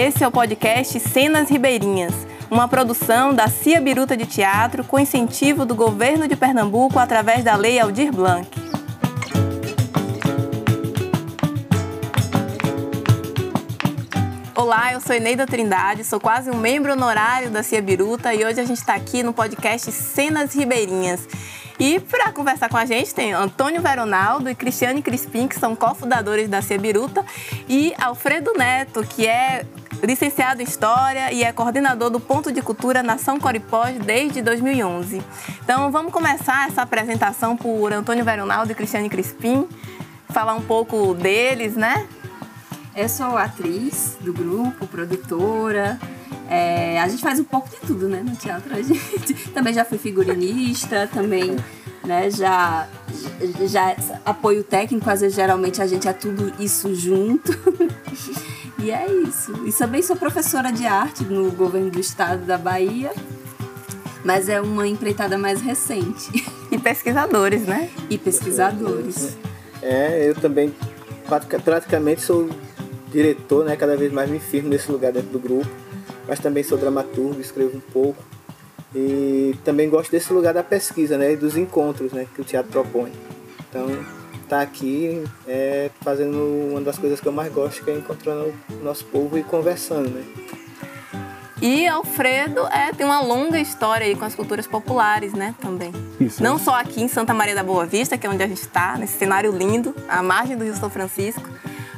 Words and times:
Esse 0.00 0.22
é 0.22 0.28
o 0.28 0.30
podcast 0.30 1.00
Cenas 1.00 1.50
Ribeirinhas, 1.50 2.14
uma 2.48 2.68
produção 2.68 3.34
da 3.34 3.48
Cia 3.48 3.80
Biruta 3.80 4.16
de 4.16 4.26
Teatro 4.26 4.84
com 4.84 4.96
incentivo 4.96 5.66
do 5.66 5.74
governo 5.74 6.28
de 6.28 6.36
Pernambuco 6.36 7.00
através 7.00 7.42
da 7.42 7.56
Lei 7.56 7.80
Aldir 7.80 8.12
Blanc. 8.12 8.48
Olá, 14.54 14.92
eu 14.92 15.00
sou 15.00 15.16
Eneida 15.16 15.44
Trindade, 15.48 16.04
sou 16.04 16.20
quase 16.20 16.48
um 16.48 16.56
membro 16.56 16.92
honorário 16.92 17.50
da 17.50 17.64
Cia 17.64 17.82
Biruta 17.82 18.32
e 18.32 18.44
hoje 18.44 18.60
a 18.60 18.64
gente 18.64 18.78
está 18.78 18.94
aqui 18.94 19.24
no 19.24 19.32
podcast 19.32 19.90
Cenas 19.90 20.54
Ribeirinhas. 20.54 21.26
E 21.76 21.98
para 21.98 22.32
conversar 22.32 22.68
com 22.68 22.76
a 22.76 22.84
gente 22.84 23.12
tem 23.12 23.32
Antônio 23.32 23.80
Veronaldo 23.80 24.48
e 24.48 24.54
Cristiane 24.54 25.02
Crispim, 25.02 25.48
que 25.48 25.58
são 25.58 25.74
cofundadores 25.74 26.48
da 26.48 26.62
Cia 26.62 26.78
Biruta, 26.78 27.24
e 27.68 27.94
Alfredo 27.98 28.52
Neto, 28.52 29.02
que 29.02 29.26
é 29.26 29.64
licenciado 30.02 30.60
em 30.60 30.64
História 30.64 31.32
e 31.32 31.42
é 31.42 31.52
coordenador 31.52 32.10
do 32.10 32.20
Ponto 32.20 32.52
de 32.52 32.62
Cultura 32.62 33.02
Nação 33.02 33.38
Coripós 33.38 33.98
desde 33.98 34.42
2011. 34.42 35.22
Então 35.62 35.90
vamos 35.90 36.12
começar 36.12 36.68
essa 36.68 36.82
apresentação 36.82 37.56
por 37.56 37.92
Antônio 37.92 38.24
Veronaldo 38.24 38.72
e 38.72 38.74
Cristiane 38.74 39.08
Crispim, 39.08 39.68
falar 40.28 40.54
um 40.54 40.62
pouco 40.62 41.14
deles, 41.14 41.74
né? 41.74 42.06
Eu 42.94 43.08
sou 43.08 43.36
atriz 43.36 44.16
do 44.20 44.32
grupo, 44.32 44.86
produtora. 44.86 45.98
É, 46.50 47.00
a 47.00 47.08
gente 47.08 47.22
faz 47.22 47.38
um 47.38 47.44
pouco 47.44 47.68
de 47.68 47.76
tudo, 47.76 48.08
né, 48.08 48.22
no 48.24 48.34
teatro. 48.34 48.74
A 48.74 48.82
gente 48.82 49.34
também 49.54 49.72
já 49.72 49.84
fui 49.84 49.98
figurinista, 49.98 51.08
também, 51.12 51.56
né, 52.04 52.30
já, 52.30 52.88
já 53.66 53.94
apoio 54.24 54.64
técnico, 54.64 55.08
às 55.08 55.20
vezes 55.20 55.36
geralmente 55.36 55.80
a 55.82 55.86
gente 55.86 56.08
é 56.08 56.12
tudo 56.12 56.52
isso 56.58 56.94
junto. 56.94 57.52
e 58.78 58.90
é 58.90 59.10
isso. 59.10 59.52
E 59.66 59.72
também 59.72 60.02
sou 60.02 60.16
professora 60.16 60.70
de 60.72 60.86
arte 60.86 61.24
no 61.24 61.50
governo 61.50 61.90
do 61.90 62.00
estado 62.00 62.44
da 62.44 62.56
Bahia, 62.56 63.12
mas 64.24 64.48
é 64.48 64.60
uma 64.60 64.86
empreitada 64.86 65.36
mais 65.36 65.60
recente. 65.60 66.44
E 66.70 66.76
pesquisadores, 66.76 67.62
né? 67.62 67.88
E 68.10 68.18
pesquisadores. 68.18 69.38
É, 69.80 70.28
eu 70.28 70.34
também 70.34 70.74
praticamente 71.64 72.20
sou 72.20 72.48
diretor, 73.10 73.64
né, 73.64 73.74
cada 73.74 73.96
vez 73.96 74.12
mais 74.12 74.28
me 74.30 74.38
firmo 74.38 74.68
nesse 74.68 74.92
lugar 74.92 75.12
dentro 75.12 75.30
do 75.30 75.38
grupo, 75.38 75.68
mas 76.26 76.38
também 76.38 76.62
sou 76.62 76.76
dramaturgo, 76.76 77.40
escrevo 77.40 77.78
um 77.78 77.80
pouco. 77.80 78.22
E 78.94 79.54
também 79.64 79.88
gosto 79.88 80.10
desse 80.10 80.32
lugar 80.32 80.54
da 80.54 80.62
pesquisa, 80.62 81.16
né, 81.16 81.32
e 81.32 81.36
dos 81.36 81.56
encontros, 81.56 82.12
né, 82.12 82.26
que 82.34 82.40
o 82.40 82.44
teatro 82.44 82.70
propõe. 82.70 83.12
Então, 83.68 83.86
tá 84.48 84.60
aqui 84.62 85.22
é, 85.46 85.90
fazendo 86.00 86.38
uma 86.70 86.80
das 86.80 86.98
coisas 86.98 87.20
que 87.20 87.26
eu 87.26 87.32
mais 87.32 87.52
gosto, 87.52 87.84
que 87.84 87.90
é 87.90 87.94
encontrando 87.94 88.54
o 88.70 88.84
nosso 88.84 89.04
povo 89.04 89.36
e 89.38 89.42
conversando, 89.42 90.10
né. 90.10 90.24
E 91.60 91.88
Alfredo 91.88 92.66
é, 92.68 92.92
tem 92.92 93.04
uma 93.04 93.20
longa 93.20 93.58
história 93.58 94.06
aí 94.06 94.14
com 94.14 94.24
as 94.24 94.34
culturas 94.34 94.66
populares, 94.66 95.32
né, 95.32 95.54
também. 95.60 95.92
Isso. 96.20 96.42
Não 96.42 96.56
só 96.56 96.78
aqui 96.78 97.02
em 97.02 97.08
Santa 97.08 97.34
Maria 97.34 97.54
da 97.54 97.64
Boa 97.64 97.84
Vista, 97.84 98.16
que 98.16 98.26
é 98.26 98.30
onde 98.30 98.42
a 98.42 98.46
gente 98.46 98.60
está, 98.60 98.96
nesse 98.96 99.18
cenário 99.18 99.50
lindo, 99.50 99.94
à 100.08 100.22
margem 100.22 100.56
do 100.56 100.64
Rio 100.64 100.74
São 100.76 100.88
Francisco, 100.88 101.48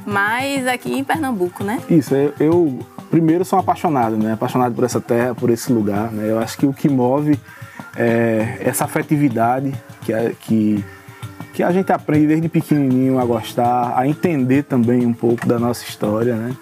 mas 0.07 0.67
aqui 0.67 0.93
em 0.93 1.05
Pernambuco, 1.05 1.63
né? 1.63 1.79
Isso, 1.91 2.15
eu, 2.15 2.33
eu 2.41 2.79
primeiro 3.11 3.45
sou 3.45 3.59
apaixonado, 3.59 4.17
né? 4.17 4.33
Apaixonado 4.33 4.75
por 4.75 4.85
essa 4.85 5.01
terra, 5.01 5.35
por 5.35 5.51
esse 5.51 5.71
lugar, 5.71 6.11
né? 6.11 6.31
Eu 6.31 6.39
acho 6.39 6.57
que 6.57 6.65
o 6.65 6.73
que 6.73 6.89
move 6.89 7.39
é 7.97 8.59
essa 8.61 8.85
afetividade 8.85 9.75
que, 10.03 10.13
é, 10.13 10.35
que, 10.41 10.83
que 11.53 11.63
a 11.63 11.71
gente 11.73 11.93
aprende 11.93 12.29
desde 12.29 12.49
pequenininho 12.49 13.19
a 13.19 13.25
gostar, 13.25 13.95
a 13.97 14.07
entender 14.07 14.65
também 14.65 15.05
um 15.05 15.13
pouco 15.13 15.47
da 15.47 15.59
nossa 15.59 15.85
história, 15.85 16.35
né? 16.35 16.57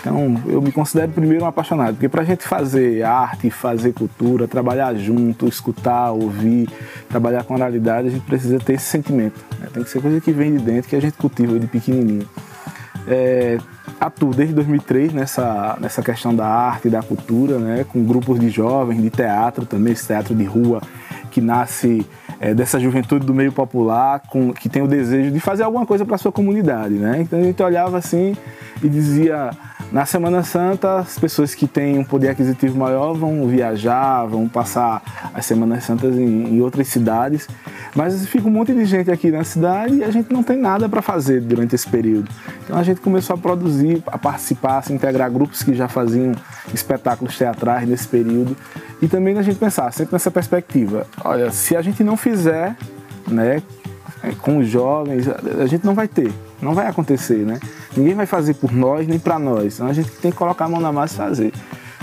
Então, 0.00 0.42
eu 0.46 0.60
me 0.60 0.70
considero 0.70 1.12
primeiro 1.12 1.44
um 1.44 1.48
apaixonado, 1.48 1.94
porque 1.94 2.10
para 2.10 2.20
a 2.20 2.24
gente 2.24 2.44
fazer 2.44 3.02
arte, 3.02 3.48
fazer 3.50 3.94
cultura, 3.94 4.46
trabalhar 4.46 4.94
junto, 4.96 5.48
escutar, 5.48 6.10
ouvir, 6.10 6.68
trabalhar 7.08 7.42
com 7.44 7.54
oralidade, 7.54 8.08
a 8.08 8.10
gente 8.10 8.24
precisa 8.26 8.58
ter 8.58 8.74
esse 8.74 8.84
sentimento. 8.84 9.42
Né? 9.58 9.68
Tem 9.72 9.82
que 9.82 9.88
ser 9.88 10.02
coisa 10.02 10.20
que 10.20 10.30
vem 10.30 10.56
de 10.56 10.62
dentro, 10.62 10.90
que 10.90 10.96
a 10.96 11.00
gente 11.00 11.14
cultiva 11.14 11.58
de 11.58 11.66
pequenininho. 11.66 12.28
É, 13.08 13.56
atuo 13.98 14.34
desde 14.34 14.54
2003 14.54 15.12
nessa, 15.14 15.78
nessa 15.80 16.02
questão 16.02 16.34
da 16.34 16.46
arte 16.46 16.90
da 16.90 17.02
cultura, 17.02 17.58
né, 17.58 17.84
com 17.90 18.04
grupos 18.04 18.38
de 18.38 18.50
jovens, 18.50 19.00
de 19.00 19.10
teatro 19.10 19.64
também, 19.64 19.92
esse 19.92 20.06
teatro 20.06 20.34
de 20.34 20.44
rua 20.44 20.82
que 21.34 21.40
nasce 21.40 22.06
é, 22.38 22.54
dessa 22.54 22.78
juventude 22.78 23.26
do 23.26 23.34
meio 23.34 23.50
popular, 23.50 24.20
com, 24.30 24.52
que 24.52 24.68
tem 24.68 24.80
o 24.82 24.86
desejo 24.86 25.32
de 25.32 25.40
fazer 25.40 25.64
alguma 25.64 25.84
coisa 25.84 26.04
para 26.04 26.16
sua 26.16 26.30
comunidade. 26.30 26.94
Né? 26.94 27.22
Então 27.22 27.40
a 27.40 27.42
gente 27.42 27.60
olhava 27.60 27.98
assim 27.98 28.36
e 28.80 28.88
dizia 28.88 29.50
na 29.90 30.06
Semana 30.06 30.42
Santa, 30.42 30.98
as 30.98 31.18
pessoas 31.18 31.54
que 31.54 31.66
têm 31.66 31.98
um 31.98 32.04
poder 32.04 32.28
aquisitivo 32.28 32.78
maior 32.78 33.14
vão 33.14 33.46
viajar, 33.46 34.24
vão 34.26 34.48
passar 34.48 35.02
as 35.32 35.44
Semanas 35.46 35.84
Santas 35.84 36.16
em, 36.16 36.56
em 36.56 36.60
outras 36.60 36.88
cidades, 36.88 37.48
mas 37.94 38.26
fica 38.26 38.48
um 38.48 38.50
monte 38.50 38.72
de 38.72 38.84
gente 38.84 39.10
aqui 39.10 39.30
na 39.30 39.44
cidade 39.44 39.96
e 39.96 40.04
a 40.04 40.10
gente 40.10 40.32
não 40.32 40.42
tem 40.42 40.56
nada 40.56 40.88
para 40.88 41.00
fazer 41.00 41.40
durante 41.40 41.74
esse 41.74 41.88
período. 41.88 42.28
Então 42.64 42.76
a 42.76 42.82
gente 42.82 43.00
começou 43.00 43.34
a 43.34 43.38
produzir, 43.38 44.02
a 44.06 44.18
participar, 44.18 44.78
a 44.78 44.82
se 44.82 44.92
integrar 44.92 45.30
grupos 45.30 45.62
que 45.62 45.74
já 45.74 45.86
faziam 45.86 46.32
espetáculos 46.72 47.36
teatrais 47.36 47.88
nesse 47.88 48.08
período 48.08 48.56
e 49.00 49.06
também 49.06 49.38
a 49.38 49.42
gente 49.42 49.58
pensar 49.58 49.92
sempre 49.92 50.14
nessa 50.14 50.30
perspectiva. 50.30 51.06
Olha, 51.24 51.50
se 51.50 51.74
a 51.74 51.80
gente 51.80 52.04
não 52.04 52.18
fizer, 52.18 52.76
né, 53.26 53.62
com 54.42 54.58
os 54.58 54.68
jovens, 54.68 55.26
a 55.28 55.66
gente 55.66 55.84
não 55.84 55.94
vai 55.94 56.06
ter, 56.06 56.30
não 56.60 56.74
vai 56.74 56.86
acontecer, 56.86 57.38
né? 57.38 57.58
Ninguém 57.96 58.14
vai 58.14 58.26
fazer 58.26 58.54
por 58.54 58.72
nós 58.72 59.06
nem 59.06 59.18
para 59.18 59.38
nós. 59.38 59.74
Então 59.74 59.86
a 59.86 59.92
gente 59.92 60.10
tem 60.10 60.30
que 60.30 60.36
colocar 60.36 60.66
a 60.66 60.68
mão 60.68 60.80
na 60.80 60.92
massa 60.92 61.14
e 61.14 61.16
fazer. 61.16 61.52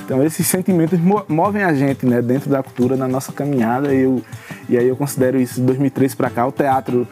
Então 0.03 0.23
esses 0.23 0.45
sentimentos 0.47 0.99
movem 1.27 1.63
a 1.63 1.73
gente, 1.73 2.05
né, 2.05 2.21
dentro 2.21 2.49
da 2.49 2.63
cultura, 2.63 2.95
na 2.95 3.07
nossa 3.07 3.31
caminhada. 3.31 3.93
E, 3.93 4.01
eu, 4.01 4.21
e 4.67 4.77
aí 4.77 4.87
eu 4.87 4.95
considero 4.95 5.39
isso 5.39 5.59
de 5.59 5.67
2003 5.67 6.15
para 6.15 6.29
cá 6.29 6.47
o 6.47 6.51
teatro 6.51 7.07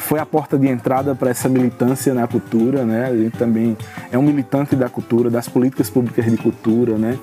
foi 0.00 0.18
a 0.18 0.26
porta 0.26 0.58
de 0.58 0.68
entrada 0.68 1.14
para 1.14 1.30
essa 1.30 1.48
militância 1.48 2.14
na 2.14 2.26
cultura, 2.26 2.84
né? 2.84 3.10
Gente 3.16 3.36
também 3.36 3.76
é 4.10 4.18
um 4.18 4.22
militante 4.22 4.74
da 4.76 4.88
cultura, 4.88 5.30
das 5.30 5.48
políticas 5.48 5.90
públicas 5.90 6.24
de 6.24 6.36
cultura, 6.36 6.96
né? 6.96 7.18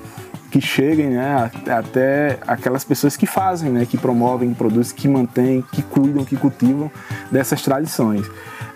Que 0.52 0.62
cheguem 0.62 1.08
né, 1.08 1.52
até 1.70 2.40
aquelas 2.48 2.84
pessoas 2.84 3.18
que 3.18 3.26
fazem, 3.26 3.70
né? 3.70 3.86
Que 3.86 3.98
promovem, 3.98 4.50
que 4.50 4.56
produzem, 4.56 4.96
que 4.96 5.08
mantêm, 5.08 5.64
que 5.72 5.82
cuidam, 5.82 6.24
que 6.24 6.38
cultivam 6.38 6.90
dessas 7.32 7.62
tradições. 7.62 8.26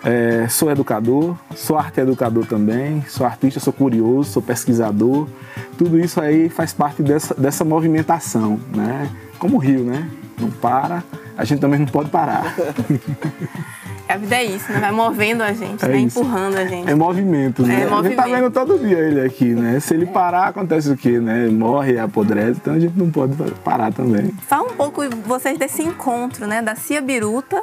É, 0.02 0.48
sou 0.48 0.70
educador, 0.70 1.36
sou 1.54 1.76
arte 1.76 2.00
educador 2.00 2.46
também, 2.46 3.04
sou 3.06 3.26
artista, 3.26 3.60
sou 3.60 3.72
curioso, 3.72 4.30
sou 4.30 4.42
pesquisador. 4.42 5.28
Tudo 5.76 5.98
isso 5.98 6.20
aí 6.20 6.48
faz 6.48 6.72
parte 6.72 7.02
dessa, 7.02 7.34
dessa 7.34 7.64
movimentação, 7.64 8.58
né? 8.74 9.08
Como 9.38 9.56
o 9.56 9.58
rio, 9.58 9.84
né? 9.84 10.08
Não 10.40 10.50
para, 10.50 11.02
a 11.36 11.44
gente 11.44 11.60
também 11.60 11.78
não 11.78 11.86
pode 11.86 12.10
parar. 12.10 12.54
A 14.08 14.16
vida 14.16 14.34
é 14.34 14.44
isso, 14.44 14.72
né? 14.72 14.80
Vai 14.80 14.90
movendo 14.90 15.40
a 15.40 15.52
gente, 15.52 15.84
é 15.84 15.88
né? 15.88 15.98
empurrando 16.00 16.56
a 16.56 16.64
gente. 16.64 16.90
É 16.90 16.96
movimento, 16.96 17.64
né? 17.64 17.82
É 17.82 17.86
movimento. 17.86 18.20
A 18.20 18.26
gente 18.26 18.32
tá 18.32 18.40
vendo 18.40 18.50
todo 18.50 18.76
dia 18.76 18.98
ele 18.98 19.20
aqui, 19.20 19.54
né? 19.54 19.78
Se 19.78 19.94
ele 19.94 20.04
parar, 20.04 20.48
acontece 20.48 20.90
o 20.90 20.96
quê, 20.96 21.20
né? 21.20 21.46
Morre, 21.46 21.96
apodrece, 21.96 22.58
então 22.60 22.74
a 22.74 22.80
gente 22.80 22.98
não 22.98 23.08
pode 23.08 23.36
parar 23.62 23.92
também. 23.92 24.32
Fala 24.48 24.64
um 24.64 24.74
pouco 24.74 25.02
vocês 25.24 25.56
desse 25.56 25.84
encontro, 25.84 26.44
né? 26.48 26.60
Da 26.60 26.74
Cia 26.74 27.00
Biruta 27.00 27.62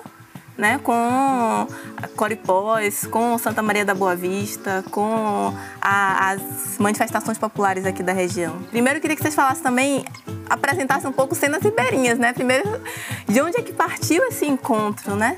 né, 0.57 0.79
com 0.83 1.67
Coripós, 2.15 3.05
com 3.05 3.37
Santa 3.37 3.61
Maria 3.61 3.85
da 3.85 3.93
Boa 3.93 4.15
Vista, 4.15 4.83
com 4.89 5.53
a, 5.79 6.31
as 6.31 6.77
manifestações 6.79 7.37
populares 7.37 7.85
aqui 7.85 8.01
da 8.01 8.13
região. 8.13 8.57
Primeiro, 8.71 8.97
eu 8.97 9.01
queria 9.01 9.15
que 9.15 9.21
vocês 9.21 9.35
falassem 9.35 9.63
também, 9.63 10.03
apresentassem 10.49 11.09
um 11.09 11.13
pouco 11.13 11.35
cenas 11.35 11.61
ribeirinhas, 11.61 12.17
né? 12.17 12.33
Primeiro, 12.33 12.81
de 13.27 13.39
onde 13.41 13.57
é 13.57 13.61
que 13.61 13.71
partiu 13.71 14.23
esse 14.25 14.45
encontro, 14.45 15.15
né, 15.15 15.37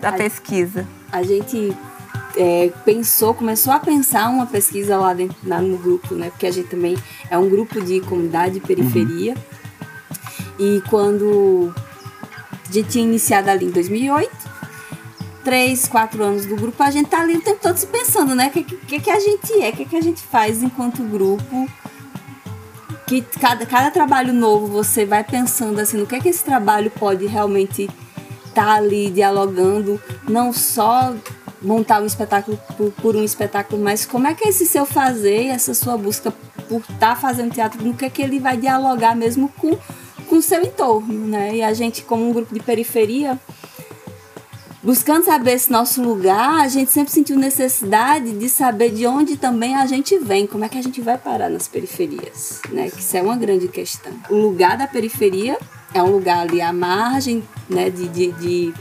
da 0.00 0.10
a, 0.10 0.12
pesquisa? 0.12 0.86
A 1.10 1.22
gente 1.22 1.74
é, 2.36 2.70
pensou, 2.84 3.32
começou 3.32 3.72
a 3.72 3.80
pensar 3.80 4.28
uma 4.28 4.46
pesquisa 4.46 4.98
lá, 4.98 5.14
dentro, 5.14 5.36
lá 5.44 5.62
no 5.62 5.78
grupo, 5.78 6.14
né? 6.14 6.30
Porque 6.30 6.46
a 6.46 6.50
gente 6.50 6.68
também 6.68 6.96
é 7.30 7.38
um 7.38 7.48
grupo 7.48 7.80
de 7.80 8.00
comunidade 8.02 8.58
e 8.58 8.60
periferia. 8.60 9.34
Uhum. 9.34 9.48
E 10.58 10.82
quando 10.88 11.72
gente 12.72 12.88
tinha 12.90 13.04
iniciado 13.04 13.50
ali 13.50 13.66
em 13.66 13.70
2008. 13.70 14.58
Três, 15.44 15.88
quatro 15.88 16.22
anos 16.22 16.44
do 16.44 16.56
grupo, 16.56 16.82
a 16.82 16.90
gente 16.90 17.08
tá 17.08 17.20
ali 17.20 17.36
o 17.36 17.40
tempo 17.40 17.58
todo 17.62 17.76
se 17.76 17.86
pensando, 17.86 18.34
né? 18.34 18.48
O 18.48 18.50
que, 18.50 18.62
que, 18.62 19.00
que 19.00 19.10
a 19.10 19.18
gente 19.18 19.52
é, 19.62 19.70
o 19.70 19.72
que, 19.72 19.84
que 19.84 19.96
a 19.96 20.00
gente 20.00 20.20
faz 20.20 20.62
enquanto 20.62 21.02
grupo. 21.02 21.68
Que 23.06 23.22
cada, 23.40 23.64
cada 23.64 23.90
trabalho 23.90 24.34
novo 24.34 24.66
você 24.66 25.06
vai 25.06 25.24
pensando 25.24 25.78
assim, 25.78 25.96
no 25.96 26.06
que 26.06 26.14
é 26.14 26.20
que 26.20 26.28
esse 26.28 26.44
trabalho 26.44 26.90
pode 26.90 27.26
realmente 27.26 27.88
estar 28.44 28.66
tá 28.66 28.74
ali 28.74 29.10
dialogando, 29.10 29.98
não 30.28 30.52
só 30.52 31.14
montar 31.62 32.02
um 32.02 32.06
espetáculo 32.06 32.58
por, 32.76 32.92
por, 32.92 33.16
um 33.16 33.24
espetáculo, 33.24 33.82
mas 33.82 34.04
como 34.04 34.26
é 34.26 34.34
que 34.34 34.46
é 34.46 34.50
esse 34.50 34.66
seu 34.66 34.84
fazer, 34.84 35.46
essa 35.46 35.74
sua 35.74 35.96
busca 35.96 36.32
por 36.68 36.80
estar 36.80 36.98
tá 36.98 37.16
fazendo 37.16 37.52
teatro, 37.52 37.82
no 37.82 37.94
que 37.94 38.04
é 38.04 38.10
que 38.10 38.22
ele 38.22 38.38
vai 38.38 38.56
dialogar 38.56 39.16
mesmo 39.16 39.48
com 39.56 39.76
com 40.28 40.36
o 40.36 40.42
seu 40.42 40.62
entorno, 40.62 41.26
né? 41.26 41.56
E 41.56 41.62
a 41.62 41.72
gente, 41.72 42.02
como 42.02 42.28
um 42.28 42.32
grupo 42.32 42.54
de 42.54 42.60
periferia, 42.60 43.38
buscando 44.82 45.24
saber 45.24 45.52
esse 45.52 45.70
nosso 45.70 46.02
lugar, 46.02 46.60
a 46.60 46.68
gente 46.68 46.90
sempre 46.90 47.12
sentiu 47.12 47.36
necessidade 47.36 48.32
de 48.32 48.48
saber 48.48 48.90
de 48.90 49.06
onde 49.06 49.36
também 49.36 49.74
a 49.74 49.86
gente 49.86 50.18
vem, 50.18 50.46
como 50.46 50.64
é 50.64 50.68
que 50.68 50.78
a 50.78 50.82
gente 50.82 51.00
vai 51.00 51.18
parar 51.18 51.48
nas 51.48 51.66
periferias, 51.66 52.60
né? 52.70 52.90
Que 52.90 53.00
isso 53.00 53.16
é 53.16 53.22
uma 53.22 53.36
grande 53.36 53.68
questão. 53.68 54.12
O 54.30 54.36
lugar 54.36 54.76
da 54.76 54.86
periferia 54.86 55.58
é 55.92 56.02
um 56.02 56.10
lugar 56.10 56.40
ali 56.40 56.60
à 56.60 56.72
margem, 56.72 57.42
né? 57.68 57.90
de, 57.90 58.08
de, 58.08 58.32
de 58.32 58.74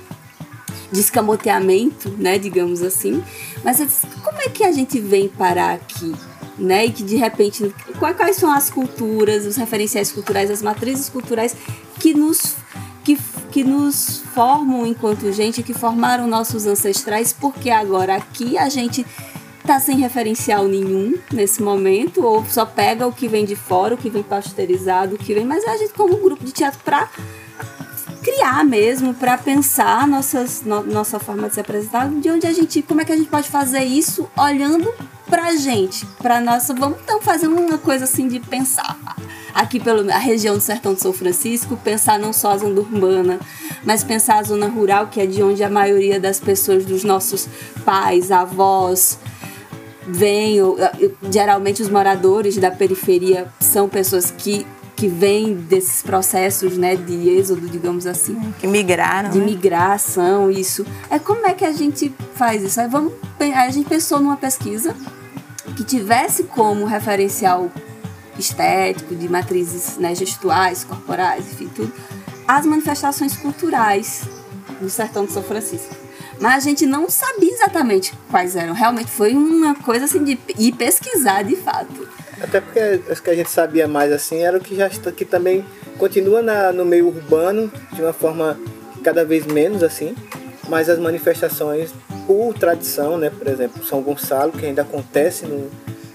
de 0.91 0.99
escamoteamento, 0.99 2.09
né, 2.17 2.37
digamos 2.37 2.81
assim. 2.81 3.23
Mas 3.63 4.05
como 4.23 4.39
é 4.39 4.49
que 4.49 4.63
a 4.63 4.71
gente 4.71 4.99
vem 4.99 5.27
parar 5.27 5.73
aqui? 5.73 6.15
Né, 6.57 6.87
e 6.87 6.91
que 6.91 7.03
de 7.03 7.15
repente, 7.15 7.71
quais 7.99 8.35
são 8.35 8.51
as 8.51 8.67
culturas, 8.67 9.45
os 9.45 9.55
referenciais 9.57 10.11
culturais, 10.11 10.49
as 10.49 10.63
matrizes 10.63 11.07
culturais 11.07 11.55
que 11.99 12.15
nos 12.15 12.55
que, 13.03 13.17
que 13.51 13.63
nos 13.63 14.23
formam 14.33 14.85
enquanto 14.85 15.31
gente, 15.31 15.63
que 15.63 15.73
formaram 15.73 16.27
nossos 16.27 16.65
ancestrais, 16.65 17.31
porque 17.31 17.69
agora 17.69 18.15
aqui 18.15 18.57
a 18.57 18.67
gente 18.67 19.05
tá 19.65 19.79
sem 19.79 19.97
referencial 19.97 20.67
nenhum 20.67 21.17
nesse 21.31 21.61
momento, 21.61 22.21
ou 22.25 22.43
só 22.45 22.65
pega 22.65 23.07
o 23.07 23.13
que 23.13 23.29
vem 23.29 23.45
de 23.45 23.55
fora, 23.55 23.95
o 23.95 23.97
que 23.97 24.09
vem 24.09 24.23
pasteurizado, 24.23 25.15
o 25.15 25.17
que 25.17 25.33
vem, 25.33 25.45
mas 25.45 25.65
a 25.65 25.77
gente 25.77 25.93
como 25.93 26.17
um 26.17 26.21
grupo 26.21 26.43
de 26.43 26.51
teatro 26.51 26.79
para 26.83 27.09
criar 28.21 28.65
mesmo, 28.65 29.13
para 29.13 29.37
pensar 29.37 30.05
nossas, 30.05 30.61
no, 30.63 30.83
nossa 30.83 31.17
forma 31.17 31.47
de 31.47 31.53
se 31.53 31.61
apresentar, 31.61 32.09
de 32.09 32.29
onde 32.29 32.45
a 32.45 32.51
gente, 32.51 32.81
como 32.81 32.99
é 32.99 33.05
que 33.05 33.11
a 33.13 33.15
gente 33.15 33.29
pode 33.29 33.47
fazer 33.47 33.85
isso 33.85 34.29
olhando 34.37 34.93
pra 35.29 35.55
gente, 35.55 36.05
pra 36.17 36.39
nossa, 36.39 36.73
vamos 36.73 36.99
então 37.03 37.21
fazer 37.21 37.47
uma 37.47 37.77
coisa 37.77 38.05
assim 38.05 38.27
de 38.27 38.39
pensar 38.39 38.97
aqui 39.53 39.79
pela 39.79 40.17
região 40.17 40.55
do 40.55 40.61
Sertão 40.61 40.93
de 40.93 41.01
São 41.01 41.11
Francisco, 41.11 41.75
pensar 41.77 42.19
não 42.19 42.31
só 42.31 42.51
a 42.51 42.57
zona 42.57 42.79
urbana, 42.79 43.39
mas 43.83 44.03
pensar 44.03 44.37
a 44.37 44.43
zona 44.43 44.67
rural, 44.67 45.07
que 45.07 45.19
é 45.19 45.25
de 45.25 45.41
onde 45.41 45.63
a 45.63 45.69
maioria 45.69 46.19
das 46.19 46.39
pessoas, 46.39 46.85
dos 46.85 47.03
nossos 47.03 47.47
pais, 47.83 48.31
avós, 48.31 49.17
vêm. 50.07 50.59
Geralmente 51.31 51.81
os 51.81 51.89
moradores 51.89 52.57
da 52.57 52.69
periferia 52.69 53.47
são 53.59 53.89
pessoas 53.89 54.31
que 54.31 54.65
que 54.97 55.07
vêm 55.07 55.53
desses 55.53 56.01
processos 56.01 56.75
né, 56.75 56.95
de 56.95 57.29
êxodo, 57.29 57.69
digamos 57.69 58.07
assim. 58.07 58.35
Que 58.59 58.65
migraram. 58.65 59.29
De 59.29 59.37
né? 59.37 59.45
migração, 59.45 60.49
isso. 60.49 60.83
É 61.07 61.19
como 61.19 61.45
é 61.45 61.53
que 61.53 61.63
a 61.63 61.71
gente 61.71 62.11
faz 62.33 62.63
isso? 62.63 62.81
Aí, 62.81 62.87
vamos, 62.89 63.13
a 63.39 63.69
gente 63.69 63.87
pensou 63.87 64.19
numa 64.19 64.35
pesquisa 64.35 64.95
que 65.75 65.83
tivesse 65.83 66.45
como 66.45 66.83
referencial 66.85 67.71
estético, 68.39 69.15
de 69.15 69.29
matrizes 69.29 69.97
né, 69.97 70.15
gestuais, 70.15 70.83
corporais, 70.83 71.45
enfim, 71.45 71.69
tudo, 71.75 71.93
as 72.47 72.65
manifestações 72.65 73.37
culturais 73.37 74.23
do 74.81 74.89
sertão 74.89 75.25
de 75.25 75.31
São 75.31 75.43
Francisco. 75.43 75.95
Mas 76.39 76.55
a 76.55 76.59
gente 76.59 76.87
não 76.87 77.07
sabia 77.07 77.51
exatamente 77.51 78.13
quais 78.29 78.55
eram. 78.55 78.73
Realmente 78.73 79.11
foi 79.11 79.35
uma 79.35 79.75
coisa 79.75 80.05
assim 80.05 80.23
de 80.23 80.39
ir 80.57 80.71
pesquisar 80.73 81.43
de 81.43 81.55
fato. 81.55 82.07
Até 82.41 82.61
porque 82.61 82.79
as 83.09 83.19
que 83.19 83.29
a 83.29 83.35
gente 83.35 83.49
sabia 83.49 83.87
mais 83.87 84.11
assim 84.11 84.43
era 84.43 84.57
o 84.57 84.61
que 84.61 84.75
já 84.75 84.87
está 84.87 85.11
que 85.11 85.25
também 85.25 85.65
continua 85.97 86.41
na, 86.41 86.71
no 86.71 86.85
meio 86.85 87.07
urbano 87.07 87.71
de 87.93 88.01
uma 88.01 88.13
forma 88.13 88.59
cada 89.03 89.25
vez 89.25 89.45
menos 89.45 89.83
assim, 89.83 90.15
mas 90.69 90.89
as 90.89 90.99
manifestações 90.99 91.93
por 92.27 92.53
tradição, 92.53 93.17
né, 93.17 93.29
por 93.29 93.47
exemplo, 93.47 93.83
São 93.85 94.01
Gonçalo, 94.01 94.51
que 94.51 94.65
ainda 94.65 94.81
acontece 94.81 95.45
no, 95.45 95.69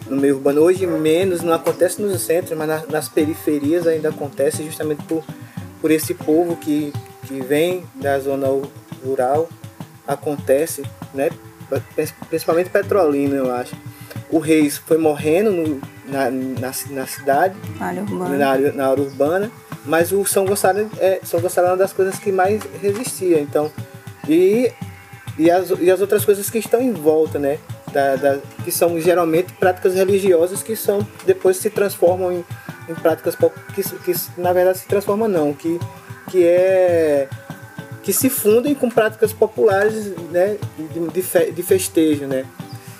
no 0.08 0.20
meio 0.20 0.36
urbano. 0.36 0.60
Hoje 0.60 0.86
menos, 0.86 1.40
não 1.40 1.54
acontece 1.54 2.00
nos 2.00 2.20
centros, 2.20 2.56
mas 2.56 2.68
na, 2.68 2.82
nas 2.86 3.08
periferias 3.08 3.86
ainda 3.86 4.10
acontece 4.10 4.62
justamente 4.62 5.02
por, 5.04 5.24
por 5.80 5.90
esse 5.90 6.12
povo 6.14 6.54
que, 6.56 6.92
que 7.26 7.40
vem 7.40 7.84
da 7.94 8.18
zona 8.18 8.46
rural, 9.04 9.48
acontece, 10.06 10.82
né? 11.14 11.30
principalmente 12.28 12.68
Petrolina, 12.68 13.36
eu 13.36 13.50
acho. 13.50 13.74
O 14.32 14.38
Reis 14.38 14.78
foi 14.78 14.98
morrendo 14.98 15.52
no, 15.52 15.80
na, 16.08 16.30
na, 16.30 16.72
na, 16.90 17.06
cidade, 17.06 17.54
área 17.78 18.02
na, 18.02 18.72
na 18.72 18.88
área 18.88 19.02
urbana, 19.04 19.50
mas 19.84 20.10
o 20.10 20.24
São 20.24 20.44
Gonçalo 20.44 20.90
é, 20.98 21.20
São 21.22 21.40
Gonçalo 21.40 21.68
é 21.68 21.70
uma 21.70 21.76
das 21.76 21.92
coisas 21.92 22.18
que 22.18 22.32
mais 22.32 22.62
resistia. 22.80 23.38
Então, 23.38 23.70
e, 24.26 24.72
e, 25.38 25.50
as, 25.50 25.70
e 25.78 25.90
as 25.90 26.00
outras 26.00 26.24
coisas 26.24 26.48
que 26.48 26.58
estão 26.58 26.80
em 26.80 26.92
volta, 26.92 27.38
né? 27.38 27.58
da, 27.92 28.16
da, 28.16 28.38
que 28.64 28.72
são 28.72 28.98
geralmente 28.98 29.52
práticas 29.52 29.94
religiosas 29.94 30.62
que 30.62 30.74
são 30.74 31.06
depois 31.26 31.58
se 31.58 31.70
transformam 31.70 32.32
em, 32.32 32.44
em 32.88 32.94
práticas 32.94 33.36
que, 33.74 33.82
que 33.82 34.14
na 34.38 34.52
verdade 34.52 34.78
se 34.78 34.86
transformam 34.86 35.28
não, 35.28 35.52
que, 35.52 35.78
que 36.30 36.44
é 36.44 37.28
que 38.02 38.12
se 38.12 38.28
fundem 38.28 38.74
com 38.74 38.90
práticas 38.90 39.32
populares 39.32 40.06
né, 40.30 40.56
de, 40.76 41.08
de, 41.08 41.52
de 41.52 41.62
festejo, 41.62 42.26
né, 42.26 42.44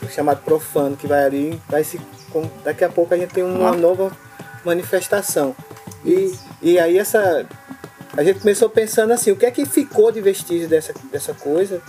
chamado 0.08 0.42
profano, 0.42 0.96
que 0.96 1.06
vai 1.06 1.24
ali, 1.24 1.62
vai 1.68 1.84
se, 1.84 2.00
daqui 2.64 2.84
a 2.84 2.88
pouco 2.88 3.14
a 3.14 3.16
gente 3.16 3.32
tem 3.32 3.44
uma 3.44 3.72
nova 3.72 4.10
manifestação. 4.64 5.54
E, 6.04 6.32
e 6.60 6.78
aí 6.78 6.98
essa 6.98 7.46
a 8.16 8.22
gente 8.22 8.40
começou 8.40 8.68
pensando 8.68 9.12
assim, 9.12 9.30
o 9.30 9.36
que 9.36 9.46
é 9.46 9.50
que 9.50 9.64
ficou 9.64 10.12
de 10.12 10.20
vestígio 10.20 10.68
dessa, 10.68 10.92
dessa 11.10 11.32
coisa 11.32 11.80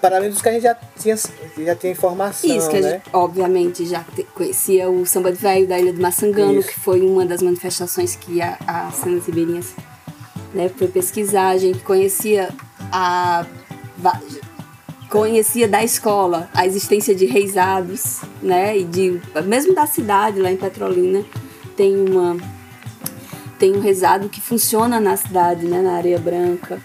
para 0.00 0.16
além 0.16 0.30
dos 0.30 0.42
que 0.42 0.48
a 0.48 0.52
gente 0.52 0.62
já 0.62 0.74
tinha, 0.98 1.16
já 1.16 1.76
tinha 1.76 1.92
informação, 1.92 2.50
Isso, 2.50 2.68
que 2.68 2.80
né? 2.80 2.88
a 2.88 2.92
gente, 2.92 3.04
obviamente, 3.12 3.86
já 3.86 4.02
te, 4.02 4.24
conhecia 4.24 4.90
o 4.90 5.06
Samba 5.06 5.30
de 5.30 5.38
Velho 5.38 5.68
da 5.68 5.78
Ilha 5.78 5.92
do 5.92 6.00
Maçangano, 6.00 6.58
Isso. 6.58 6.68
que 6.68 6.80
foi 6.80 7.00
uma 7.00 7.24
das 7.24 7.42
manifestações 7.42 8.16
que 8.16 8.42
a, 8.42 8.58
a 8.66 8.90
Cenas 8.90 9.26
Ribeirinhas 9.26 9.74
né, 10.52 10.68
foi 10.76 10.88
pesquisar. 10.88 11.50
A 11.50 11.58
gente 11.58 11.78
conhecia 11.80 12.48
a... 12.90 13.46
Conhecia 15.08 15.66
da 15.66 15.82
escola 15.82 16.48
a 16.52 16.66
existência 16.66 17.14
de 17.14 17.24
reisados, 17.24 18.20
né? 18.42 18.78
E 18.78 18.84
de, 18.84 19.20
mesmo 19.44 19.74
da 19.74 19.86
cidade, 19.86 20.40
lá 20.40 20.50
em 20.50 20.56
Petrolina, 20.56 21.24
tem 21.76 21.96
uma 21.96 22.36
tem 23.58 23.76
um 23.76 23.80
rezado 23.80 24.28
que 24.28 24.40
funciona 24.40 25.00
na 25.00 25.16
cidade, 25.16 25.66
né, 25.66 25.82
na 25.82 25.96
Areia 25.96 26.18
Branca. 26.18 26.80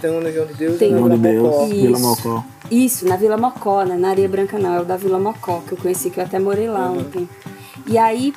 Tem 0.00 0.10
um 0.10 0.20
na 0.20 0.30
João 0.30 0.46
de 0.46 0.54
Deus 0.54 0.78
tem. 0.78 0.92
na 0.92 1.16
Vila 1.16 1.16
Mocó. 1.16 1.66
Deus, 1.66 1.70
Vila 1.70 1.98
Mocó. 1.98 2.44
Isso, 2.70 3.08
na 3.08 3.16
Vila 3.16 3.36
Mocó, 3.36 3.82
né? 3.84 3.96
Na 3.96 4.10
Areia 4.10 4.28
Branca 4.28 4.58
não, 4.58 4.74
é 4.74 4.80
o 4.80 4.84
da 4.84 4.96
Vila 4.96 5.18
Mocó, 5.18 5.62
que 5.66 5.72
eu 5.72 5.78
conheci, 5.78 6.10
que 6.10 6.18
eu 6.18 6.24
até 6.24 6.38
morei 6.38 6.68
lá 6.68 6.90
uhum. 6.90 6.98
ontem. 6.98 7.28
E 7.86 7.96
aí, 7.96 8.34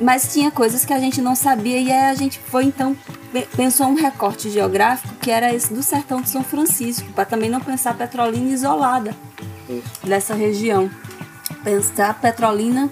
mas 0.00 0.32
tinha 0.32 0.50
coisas 0.50 0.84
que 0.84 0.92
a 0.92 1.00
gente 1.00 1.20
não 1.20 1.34
sabia 1.34 1.80
e 1.80 1.90
aí 1.90 2.10
a 2.10 2.14
gente 2.14 2.38
foi 2.38 2.64
então 2.64 2.96
pensou 3.56 3.86
um 3.86 3.94
recorte 3.94 4.50
geográfico 4.50 5.14
que 5.14 5.30
era 5.30 5.54
esse 5.54 5.72
do 5.72 5.82
sertão 5.82 6.20
de 6.20 6.28
São 6.28 6.44
Francisco, 6.44 7.10
para 7.12 7.24
também 7.24 7.48
não 7.48 7.60
pensar 7.60 7.94
Petrolina 7.94 8.50
isolada 8.50 9.14
Isso. 9.68 10.06
dessa 10.06 10.34
região. 10.34 10.90
Pensar 11.64 12.20
Petrolina 12.20 12.90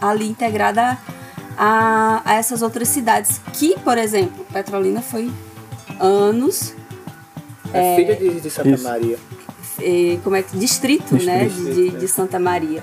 ali 0.00 0.28
integrada 0.28 0.98
a, 1.56 2.22
a 2.24 2.34
essas 2.34 2.60
outras 2.62 2.88
cidades, 2.88 3.40
que, 3.54 3.78
por 3.80 3.96
exemplo, 3.96 4.44
Petrolina 4.52 5.00
foi 5.00 5.30
anos. 5.98 6.74
É, 7.72 7.92
é 7.92 7.96
filha 7.96 8.16
de, 8.16 8.40
de 8.40 8.50
Santa 8.50 8.70
isso. 8.70 8.84
Maria. 8.84 9.18
É, 9.80 10.18
como 10.22 10.36
é 10.36 10.42
que 10.42 10.56
distrito, 10.56 11.16
distrito 11.16 11.24
né, 11.26 11.44
de, 11.48 11.74
de, 11.74 11.90
de, 11.98 12.08
Santa 12.08 12.38
Maria. 12.38 12.82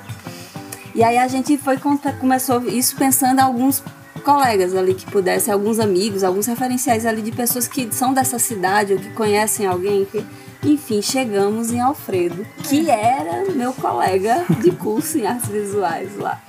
E 0.93 1.03
aí 1.03 1.17
a 1.17 1.27
gente 1.27 1.57
foi 1.57 1.77
começou 2.19 2.61
isso 2.67 2.95
pensando 2.95 3.39
em 3.39 3.41
alguns 3.41 3.83
colegas 4.23 4.75
ali 4.75 4.93
que 4.93 5.05
pudessem, 5.05 5.53
alguns 5.53 5.79
amigos, 5.79 6.23
alguns 6.23 6.47
referenciais 6.47 7.05
ali 7.05 7.21
de 7.21 7.31
pessoas 7.31 7.67
que 7.67 7.93
são 7.93 8.13
dessa 8.13 8.39
cidade 8.39 8.93
ou 8.93 8.99
que 8.99 9.09
conhecem 9.11 9.65
alguém 9.67 10.05
que 10.05 10.25
enfim, 10.65 11.01
chegamos 11.01 11.71
em 11.71 11.81
Alfredo, 11.81 12.45
que 12.63 12.89
era 12.89 13.51
meu 13.51 13.73
colega 13.73 14.45
de 14.61 14.71
curso 14.71 15.17
em 15.17 15.27
artes 15.27 15.49
visuais 15.49 16.15
lá. 16.17 16.41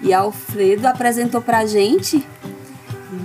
E 0.00 0.14
Alfredo 0.14 0.86
apresentou 0.86 1.42
pra 1.42 1.66
gente 1.66 2.26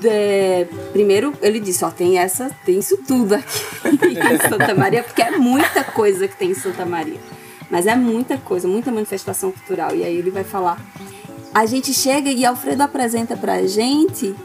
de, 0.02 0.66
primeiro 0.92 1.34
ele 1.42 1.60
disse, 1.60 1.86
ó, 1.86 1.90
tem 1.90 2.18
essa, 2.18 2.52
tem 2.66 2.80
isso 2.80 2.98
tudo 3.08 3.36
aqui 3.36 3.64
em 3.88 4.50
Santa 4.50 4.76
Maria, 4.76 5.04
porque 5.04 5.22
é 5.22 5.32
muita 5.32 5.84
coisa 5.84 6.28
que 6.28 6.36
tem 6.36 6.52
em 6.52 6.56
Santa 6.56 6.86
Maria. 6.86 7.20
Mas 7.70 7.88
é 7.88 7.96
muita 7.96 8.38
coisa, 8.38 8.68
muita 8.68 8.92
manifestação 8.92 9.52
cultural. 9.52 9.96
E 9.96 10.04
aí 10.04 10.16
ele 10.16 10.30
vai 10.30 10.44
falar. 10.44 10.80
A 11.54 11.68
gente 11.68 11.94
chega 11.94 12.32
e 12.32 12.44
Alfredo 12.44 12.82
apresenta 12.82 13.38
pra 13.38 13.66
gente 13.68 14.36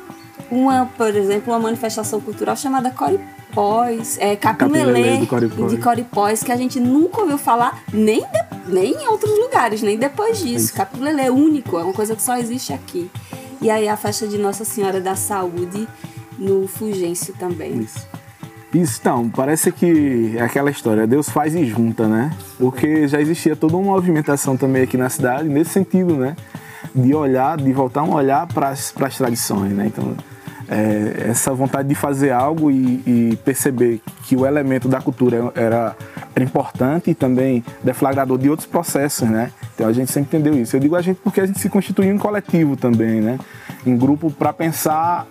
uma, 0.50 0.86
por 0.96 1.14
exemplo, 1.14 1.52
uma 1.52 1.58
manifestação 1.58 2.20
cultural 2.20 2.54
chamada 2.54 2.90
Coripós, 2.90 4.18
é 4.20 4.36
Capilelê 4.36 5.18
de 5.18 5.76
Coripós, 5.78 6.42
que 6.42 6.52
a 6.52 6.56
gente 6.56 6.78
nunca 6.78 7.22
ouviu 7.22 7.38
falar 7.38 7.82
nem, 7.92 8.20
de, 8.20 8.70
nem 8.72 8.92
em 8.92 9.08
outros 9.08 9.38
lugares, 9.38 9.80
nem 9.80 9.96
depois 9.96 10.38
disso. 10.38 10.74
Capilelê 10.74 11.30
único, 11.30 11.78
é 11.78 11.82
uma 11.82 11.94
coisa 11.94 12.14
que 12.14 12.22
só 12.22 12.36
existe 12.36 12.74
aqui. 12.74 13.10
E 13.60 13.70
aí 13.70 13.88
a 13.88 13.96
festa 13.96 14.28
de 14.28 14.36
Nossa 14.36 14.64
Senhora 14.64 15.00
da 15.00 15.16
Saúde 15.16 15.88
no 16.38 16.68
Fulgêncio 16.68 17.34
também. 17.38 17.80
Isso. 17.80 18.06
Isso, 18.72 18.98
então, 19.00 19.30
parece 19.30 19.72
que 19.72 20.34
é 20.36 20.42
aquela 20.42 20.70
história, 20.70 21.06
Deus 21.06 21.30
faz 21.30 21.54
e 21.54 21.64
junta, 21.64 22.06
né? 22.06 22.30
Porque 22.58 23.08
já 23.08 23.18
existia 23.18 23.56
toda 23.56 23.78
uma 23.78 23.92
movimentação 23.92 24.58
também 24.58 24.82
aqui 24.82 24.98
na 24.98 25.08
cidade, 25.08 25.48
nesse 25.48 25.70
sentido, 25.70 26.14
né? 26.14 26.36
De 27.00 27.14
olhar, 27.14 27.56
de 27.56 27.72
voltar 27.72 28.02
um 28.02 28.12
olhar 28.12 28.46
para 28.46 28.70
as 28.70 28.92
tradições, 29.16 29.72
né? 29.72 29.86
Então, 29.86 30.16
é, 30.68 31.30
essa 31.30 31.52
vontade 31.54 31.88
de 31.88 31.94
fazer 31.94 32.30
algo 32.30 32.70
e, 32.70 33.02
e, 33.06 33.38
perceber 33.44 34.00
que 34.24 34.36
o 34.36 34.44
elemento 34.44 34.86
da 34.86 35.00
cultura 35.00 35.50
era, 35.54 35.96
era 36.34 36.44
importante 36.44 37.10
e 37.10 37.14
também 37.14 37.64
deflagrador 37.82 38.36
de 38.36 38.50
outros 38.50 38.66
processos, 38.66 39.28
né? 39.28 39.50
Então 39.74 39.88
a 39.88 39.92
gente 39.92 40.12
sempre 40.12 40.36
entendeu 40.36 40.60
isso. 40.60 40.76
Eu 40.76 40.80
digo 40.80 40.94
a 40.94 41.00
gente 41.00 41.18
porque 41.24 41.40
a 41.40 41.46
gente 41.46 41.58
se 41.58 41.70
constituiu 41.70 42.12
em 42.12 42.18
coletivo 42.18 42.76
também, 42.76 43.20
né? 43.20 43.38
Em 43.86 43.96
grupo 43.96 44.30
para 44.30 44.52
pensar 44.52 45.26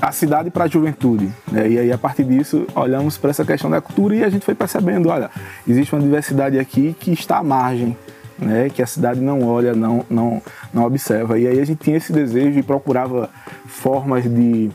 a 0.00 0.12
cidade 0.12 0.50
para 0.50 0.64
a 0.64 0.68
juventude. 0.68 1.32
Né? 1.50 1.68
E 1.70 1.78
aí, 1.78 1.92
a 1.92 1.98
partir 1.98 2.24
disso, 2.24 2.66
olhamos 2.74 3.16
para 3.16 3.30
essa 3.30 3.44
questão 3.44 3.70
da 3.70 3.80
cultura 3.80 4.14
e 4.14 4.22
a 4.22 4.28
gente 4.28 4.44
foi 4.44 4.54
percebendo: 4.54 5.08
olha, 5.08 5.30
existe 5.66 5.94
uma 5.94 6.02
diversidade 6.02 6.58
aqui 6.58 6.94
que 7.00 7.12
está 7.12 7.38
à 7.38 7.42
margem. 7.42 7.96
Né, 8.38 8.68
que 8.68 8.82
a 8.82 8.86
cidade 8.86 9.18
não 9.18 9.42
olha, 9.42 9.74
não, 9.74 10.04
não, 10.10 10.42
não 10.72 10.84
observa. 10.84 11.38
E 11.38 11.46
aí 11.46 11.58
a 11.58 11.64
gente 11.64 11.82
tinha 11.82 11.96
esse 11.96 12.12
desejo 12.12 12.58
e 12.58 12.62
procurava 12.62 13.30
formas 13.66 14.24
de, 14.24 14.70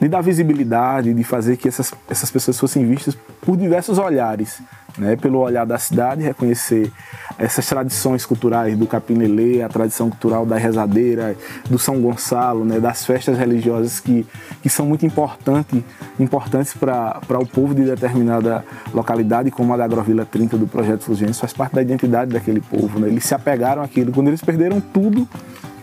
de 0.00 0.08
dar 0.08 0.20
visibilidade, 0.20 1.12
de 1.12 1.24
fazer 1.24 1.56
que 1.56 1.68
essas, 1.68 1.92
essas 2.08 2.30
pessoas 2.30 2.58
fossem 2.58 2.86
vistas 2.86 3.16
por 3.40 3.56
diversos 3.56 3.98
olhares 3.98 4.60
né, 4.98 5.16
pelo 5.16 5.40
olhar 5.40 5.64
da 5.64 5.78
cidade, 5.78 6.22
reconhecer 6.22 6.90
essas 7.38 7.66
tradições 7.66 8.24
culturais 8.24 8.76
do 8.76 8.86
Capinelê, 8.86 9.62
a 9.62 9.68
tradição 9.68 10.08
cultural 10.08 10.46
da 10.46 10.56
rezadeira, 10.56 11.36
do 11.68 11.78
São 11.78 12.00
Gonçalo, 12.00 12.64
né, 12.64 12.78
das 12.78 13.04
festas 13.04 13.38
religiosas 13.38 13.98
que, 13.98 14.26
que 14.62 14.68
são 14.68 14.86
muito 14.86 15.04
importante, 15.04 15.84
importantes 16.18 16.74
para 16.74 17.20
o 17.30 17.46
povo 17.46 17.74
de 17.74 17.84
determinada 17.84 18.64
localidade, 18.92 19.50
como 19.50 19.72
a 19.74 19.76
da 19.76 19.84
Agrovila 19.84 20.24
30 20.24 20.56
do 20.56 20.66
Projeto 20.66 21.02
Fulgêncio, 21.02 21.40
faz 21.40 21.52
parte 21.52 21.74
da 21.74 21.82
identidade 21.82 22.32
daquele 22.32 22.60
povo. 22.60 23.00
Né? 23.00 23.08
Eles 23.08 23.24
se 23.24 23.34
apegaram 23.34 23.82
àquilo. 23.82 24.12
Quando 24.12 24.28
eles 24.28 24.40
perderam 24.40 24.80
tudo, 24.80 25.28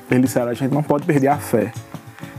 eles 0.09 0.25
disseram, 0.25 0.49
a 0.49 0.53
gente 0.53 0.73
não 0.73 0.83
pode 0.83 1.05
perder 1.05 1.27
a 1.27 1.37
fé. 1.37 1.71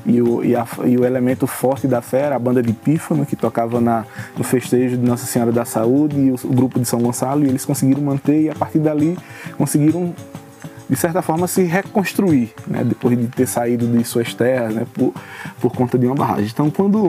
E 0.05 0.21
o, 0.21 0.45
e, 0.45 0.57
a, 0.57 0.67
e 0.85 0.97
o 0.97 1.05
elemento 1.05 1.47
forte 1.47 1.87
da 1.87 2.01
fé 2.01 2.23
era 2.23 2.37
a 2.37 2.39
banda 2.39 2.63
de 2.63 2.73
Pífano, 2.73 3.25
que 3.25 3.37
tocava 3.37 3.81
na, 3.81 4.05
no 4.37 4.43
festejo 4.43 4.97
de 4.97 5.07
Nossa 5.07 5.27
Senhora 5.27 5.53
da 5.53 5.65
Saúde, 5.65 6.19
e 6.19 6.31
o, 6.31 6.35
o 6.45 6.53
grupo 6.55 6.81
de 6.81 6.87
São 6.87 7.01
Gonçalo, 7.01 7.45
e 7.45 7.49
eles 7.49 7.65
conseguiram 7.65 8.03
manter, 8.03 8.43
e 8.43 8.51
a 8.51 8.55
partir 8.55 8.79
dali 8.79 9.17
conseguiram 9.57 10.15
de 10.89 10.97
certa 10.97 11.23
forma 11.23 11.47
se 11.47 11.63
reconstruir, 11.63 12.53
né, 12.67 12.85
depois 12.85 13.19
de 13.19 13.27
ter 13.29 13.47
saído 13.47 13.87
de 13.87 14.05
suas 14.05 14.35
terras, 14.35 14.75
né, 14.75 14.87
por, 14.93 15.15
por 15.61 15.73
conta 15.73 15.97
de 15.97 16.07
uma 16.07 16.15
barragem. 16.15 16.51
Então, 16.53 16.71
quando 16.71 17.09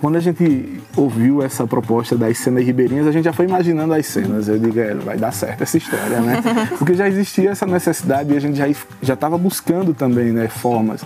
quando 0.00 0.16
a 0.16 0.20
gente 0.20 0.82
ouviu 0.94 1.42
essa 1.42 1.66
proposta 1.66 2.14
das 2.14 2.36
cenas 2.36 2.62
ribeirinhas, 2.62 3.06
a 3.06 3.12
gente 3.12 3.24
já 3.24 3.32
foi 3.32 3.46
imaginando 3.46 3.94
as 3.94 4.04
cenas. 4.04 4.48
Eu 4.48 4.58
digo, 4.58 4.78
é, 4.78 4.94
vai 4.94 5.16
dar 5.16 5.32
certo 5.32 5.62
essa 5.62 5.78
história, 5.78 6.20
né? 6.20 6.42
Porque 6.78 6.92
já 6.92 7.08
existia 7.08 7.50
essa 7.50 7.64
necessidade 7.64 8.30
e 8.34 8.36
a 8.36 8.40
gente 8.40 8.58
já 9.00 9.14
estava 9.14 9.38
buscando 9.38 9.94
também 9.94 10.30
né, 10.30 10.46
formas 10.46 11.02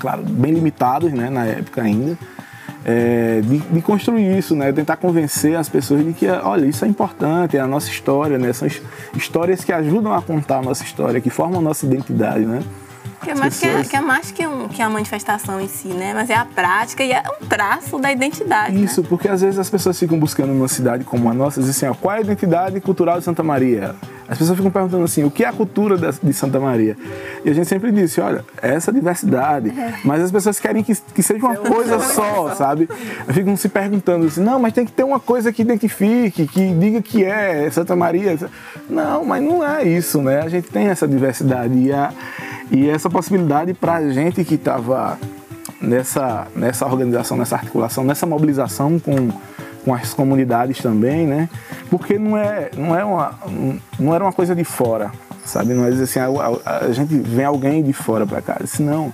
claro, 0.00 0.22
bem 0.22 0.52
limitados 0.52 1.12
né, 1.12 1.30
na 1.30 1.44
época 1.44 1.82
ainda, 1.82 2.18
é, 2.84 3.40
de, 3.42 3.58
de, 3.58 3.82
construir 3.82 4.38
isso, 4.38 4.56
né? 4.56 4.72
Tentar 4.72 4.96
convencer 4.96 5.54
as 5.56 5.68
pessoas 5.68 6.04
de 6.04 6.14
que, 6.14 6.26
olha, 6.26 6.64
isso 6.64 6.84
é 6.84 6.88
importante, 6.88 7.56
é 7.56 7.60
a 7.60 7.66
nossa 7.66 7.90
história, 7.90 8.38
né? 8.38 8.52
São 8.52 8.66
histórias 9.14 9.62
que 9.62 9.72
ajudam 9.72 10.14
a 10.14 10.22
contar 10.22 10.58
a 10.58 10.62
nossa 10.62 10.82
história, 10.82 11.20
que 11.20 11.28
formam 11.28 11.60
a 11.60 11.62
nossa 11.62 11.84
identidade, 11.84 12.46
né? 12.46 12.62
Que 13.22 13.30
é, 13.30 13.34
mais 13.34 13.60
que, 13.60 13.66
é, 13.66 13.82
que 13.82 13.96
é 13.96 14.00
mais 14.00 14.30
que, 14.30 14.46
um, 14.46 14.66
que 14.66 14.80
a 14.80 14.88
manifestação 14.88 15.60
em 15.60 15.68
si, 15.68 15.88
né? 15.88 16.14
Mas 16.14 16.30
é 16.30 16.34
a 16.34 16.46
prática 16.46 17.04
e 17.04 17.12
é 17.12 17.22
um 17.38 17.46
traço 17.46 17.98
da 17.98 18.10
identidade. 18.10 18.74
Né? 18.74 18.80
Isso, 18.80 19.02
né? 19.02 19.06
porque 19.10 19.28
às 19.28 19.42
vezes 19.42 19.58
as 19.58 19.68
pessoas 19.68 19.98
ficam 19.98 20.18
buscando 20.18 20.54
numa 20.54 20.68
cidade 20.68 21.04
como 21.04 21.28
a 21.28 21.34
nossa, 21.34 21.60
dizem 21.60 21.88
assim, 21.88 21.98
ó, 21.98 22.00
qual 22.00 22.14
é 22.14 22.18
a 22.18 22.20
identidade 22.22 22.80
cultural 22.80 23.18
de 23.18 23.24
Santa 23.24 23.42
Maria? 23.42 23.94
As 24.30 24.38
pessoas 24.38 24.56
ficam 24.56 24.70
perguntando 24.70 25.02
assim, 25.02 25.24
o 25.24 25.30
que 25.30 25.44
é 25.44 25.48
a 25.48 25.52
cultura 25.52 25.98
de 26.22 26.32
Santa 26.32 26.60
Maria? 26.60 26.96
E 27.44 27.50
a 27.50 27.52
gente 27.52 27.68
sempre 27.68 27.90
disse, 27.90 28.20
olha, 28.20 28.44
essa 28.62 28.92
diversidade. 28.92 29.70
É. 29.70 29.94
Mas 30.04 30.22
as 30.22 30.30
pessoas 30.30 30.60
querem 30.60 30.84
que, 30.84 30.94
que 30.94 31.22
seja 31.22 31.44
uma 31.44 31.56
coisa 31.56 31.98
só, 31.98 32.54
sabe? 32.54 32.88
Ficam 33.28 33.56
se 33.56 33.68
perguntando 33.68 34.26
assim, 34.26 34.40
não, 34.40 34.60
mas 34.60 34.72
tem 34.72 34.86
que 34.86 34.92
ter 34.92 35.02
uma 35.02 35.18
coisa 35.18 35.52
que 35.52 35.62
identifique, 35.62 36.46
que 36.46 36.72
diga 36.74 37.02
que 37.02 37.24
é 37.24 37.68
Santa 37.70 37.96
Maria. 37.96 38.38
Não, 38.88 39.24
mas 39.24 39.42
não 39.42 39.66
é 39.66 39.82
isso, 39.82 40.22
né? 40.22 40.40
A 40.40 40.48
gente 40.48 40.68
tem 40.68 40.86
essa 40.86 41.08
diversidade 41.08 41.76
e 41.76 41.92
a 41.92 42.12
e 42.70 42.88
essa 42.88 43.10
possibilidade 43.10 43.74
para 43.74 43.96
a 43.96 44.10
gente 44.10 44.44
que 44.44 44.54
estava 44.54 45.18
nessa, 45.80 46.46
nessa 46.54 46.86
organização, 46.86 47.36
nessa 47.36 47.56
articulação, 47.56 48.04
nessa 48.04 48.26
mobilização 48.26 48.98
com, 48.98 49.28
com 49.84 49.94
as 49.94 50.12
comunidades 50.14 50.78
também, 50.78 51.26
né? 51.26 51.48
Porque 51.88 52.18
não, 52.18 52.36
é, 52.36 52.70
não, 52.76 52.96
é 52.96 53.04
uma, 53.04 53.38
não 53.98 54.14
era 54.14 54.24
uma 54.24 54.32
coisa 54.32 54.54
de 54.54 54.64
fora, 54.64 55.10
sabe? 55.44 55.72
Não 55.74 55.84
é 55.84 55.88
assim, 55.88 56.18
a, 56.18 56.26
a, 56.26 56.78
a 56.86 56.92
gente 56.92 57.14
vem 57.14 57.44
alguém 57.44 57.82
de 57.82 57.92
fora 57.92 58.26
para 58.26 58.42
cá. 58.42 58.58
Disse, 58.60 58.82
não, 58.82 59.12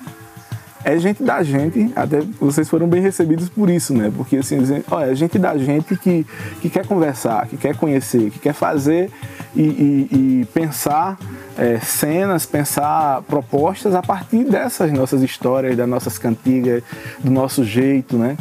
é 0.86 0.96
gente 0.98 1.20
da 1.20 1.42
gente, 1.42 1.92
até 1.96 2.20
vocês 2.40 2.68
foram 2.68 2.86
bem 2.86 3.02
recebidos 3.02 3.48
por 3.48 3.68
isso, 3.68 3.92
né? 3.92 4.12
Porque 4.16 4.36
assim, 4.36 4.56
olha, 4.88 5.10
é 5.10 5.14
gente 5.16 5.36
da 5.36 5.58
gente 5.58 5.96
que, 5.96 6.24
que 6.60 6.70
quer 6.70 6.86
conversar, 6.86 7.46
que 7.48 7.56
quer 7.56 7.76
conhecer, 7.76 8.30
que 8.30 8.38
quer 8.38 8.52
fazer 8.52 9.10
e, 9.54 9.62
e, 9.62 10.08
e 10.12 10.44
pensar 10.54 11.18
é, 11.58 11.80
cenas, 11.80 12.46
pensar 12.46 13.22
propostas 13.22 13.96
a 13.96 14.02
partir 14.02 14.44
dessas 14.44 14.92
nossas 14.92 15.22
histórias, 15.22 15.76
das 15.76 15.88
nossas 15.88 16.18
cantigas, 16.18 16.84
do 17.18 17.32
nosso 17.32 17.64
jeito, 17.64 18.16
né? 18.16 18.36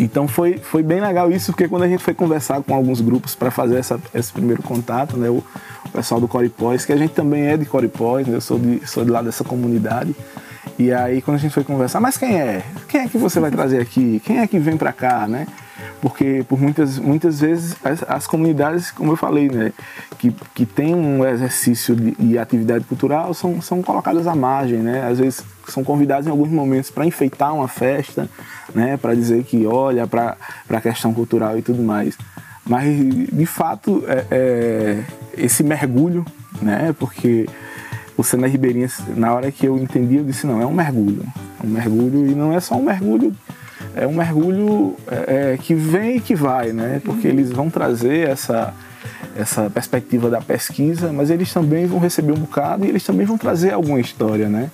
Então 0.00 0.28
foi, 0.28 0.58
foi 0.58 0.80
bem 0.80 1.00
legal 1.00 1.30
isso, 1.30 1.50
porque 1.50 1.66
quando 1.66 1.82
a 1.82 1.88
gente 1.88 2.02
foi 2.02 2.14
conversar 2.14 2.62
com 2.62 2.72
alguns 2.72 3.00
grupos 3.00 3.34
para 3.34 3.50
fazer 3.50 3.78
essa, 3.78 4.00
esse 4.14 4.32
primeiro 4.32 4.62
contato, 4.62 5.16
né, 5.16 5.28
o, 5.28 5.42
o 5.84 5.88
pessoal 5.92 6.20
do 6.20 6.28
Coripós, 6.28 6.84
que 6.84 6.92
a 6.92 6.96
gente 6.96 7.12
também 7.12 7.48
é 7.48 7.56
de 7.56 7.64
Coripós, 7.64 8.24
né, 8.26 8.36
eu 8.36 8.40
sou 8.40 8.60
de, 8.60 8.86
sou 8.86 9.04
de 9.04 9.10
lá 9.10 9.22
dessa 9.22 9.42
comunidade, 9.42 10.14
e 10.78 10.92
aí 10.92 11.20
quando 11.20 11.36
a 11.36 11.40
gente 11.40 11.52
foi 11.52 11.64
conversar, 11.64 11.98
mas 11.98 12.16
quem 12.16 12.40
é? 12.40 12.62
Quem 12.86 13.00
é 13.00 13.08
que 13.08 13.18
você 13.18 13.40
vai 13.40 13.50
trazer 13.50 13.80
aqui? 13.80 14.22
Quem 14.24 14.38
é 14.38 14.46
que 14.46 14.60
vem 14.60 14.76
para 14.76 14.92
cá, 14.92 15.26
né? 15.26 15.48
Porque 16.00 16.44
por 16.48 16.60
muitas, 16.60 16.98
muitas 16.98 17.40
vezes 17.40 17.76
as, 17.84 18.02
as, 18.08 18.26
comunidades, 18.26 18.90
como 18.90 19.12
eu 19.12 19.16
falei, 19.16 19.48
né, 19.48 19.72
que, 20.18 20.34
que 20.54 20.64
tem 20.64 20.94
um 20.94 21.24
exercício 21.26 21.94
de, 21.94 22.16
e 22.18 22.38
atividade 22.38 22.84
cultural 22.84 23.34
são, 23.34 23.60
são 23.60 23.82
colocadas 23.82 24.26
à 24.26 24.34
margem, 24.34 24.78
né, 24.78 25.06
às 25.06 25.18
vezes 25.18 25.44
são 25.66 25.82
convidados 25.82 26.26
em 26.26 26.30
alguns 26.30 26.50
momentos 26.50 26.90
para 26.90 27.04
enfeitar 27.06 27.54
uma 27.54 27.68
festa, 27.68 28.28
né, 28.74 28.96
para 28.96 29.14
dizer 29.14 29.44
que 29.44 29.66
olha 29.66 30.06
para 30.06 30.36
a 30.68 30.80
questão 30.80 31.12
cultural 31.12 31.58
e 31.58 31.62
tudo 31.62 31.82
mais. 31.82 32.16
Mas, 32.64 32.84
de 33.32 33.46
fato, 33.46 34.04
é, 34.06 34.26
é, 34.30 35.04
esse 35.36 35.62
mergulho, 35.62 36.24
né, 36.60 36.94
porque 36.98 37.46
o 38.16 38.22
Sena 38.22 38.46
Ribeirinha, 38.46 38.88
na 39.16 39.32
hora 39.32 39.50
que 39.50 39.66
eu 39.66 39.78
entendi, 39.78 40.16
eu 40.16 40.24
disse, 40.24 40.46
não, 40.46 40.60
é 40.60 40.66
um 40.66 40.74
mergulho. 40.74 41.24
É 41.62 41.66
um 41.66 41.70
mergulho 41.70 42.26
e 42.26 42.34
não 42.34 42.52
é 42.52 42.60
só 42.60 42.74
um 42.74 42.82
mergulho 42.82 43.34
é 43.94 44.06
um 44.06 44.14
mergulho 44.14 44.94
é, 45.06 45.52
é, 45.52 45.56
que 45.56 45.74
vem 45.74 46.16
e 46.16 46.20
que 46.20 46.34
vai, 46.34 46.72
né? 46.72 47.00
Porque 47.04 47.28
uhum. 47.28 47.34
eles 47.34 47.50
vão 47.50 47.70
trazer 47.70 48.28
essa, 48.28 48.74
essa 49.36 49.70
perspectiva 49.70 50.30
da 50.30 50.40
pesquisa, 50.40 51.12
mas 51.12 51.30
eles 51.30 51.52
também 51.52 51.86
vão 51.86 51.98
receber 51.98 52.32
um 52.32 52.40
bocado 52.40 52.84
e 52.84 52.88
eles 52.88 53.04
também 53.04 53.26
vão 53.26 53.38
trazer 53.38 53.72
alguma 53.72 54.00
história, 54.00 54.48
né? 54.48 54.70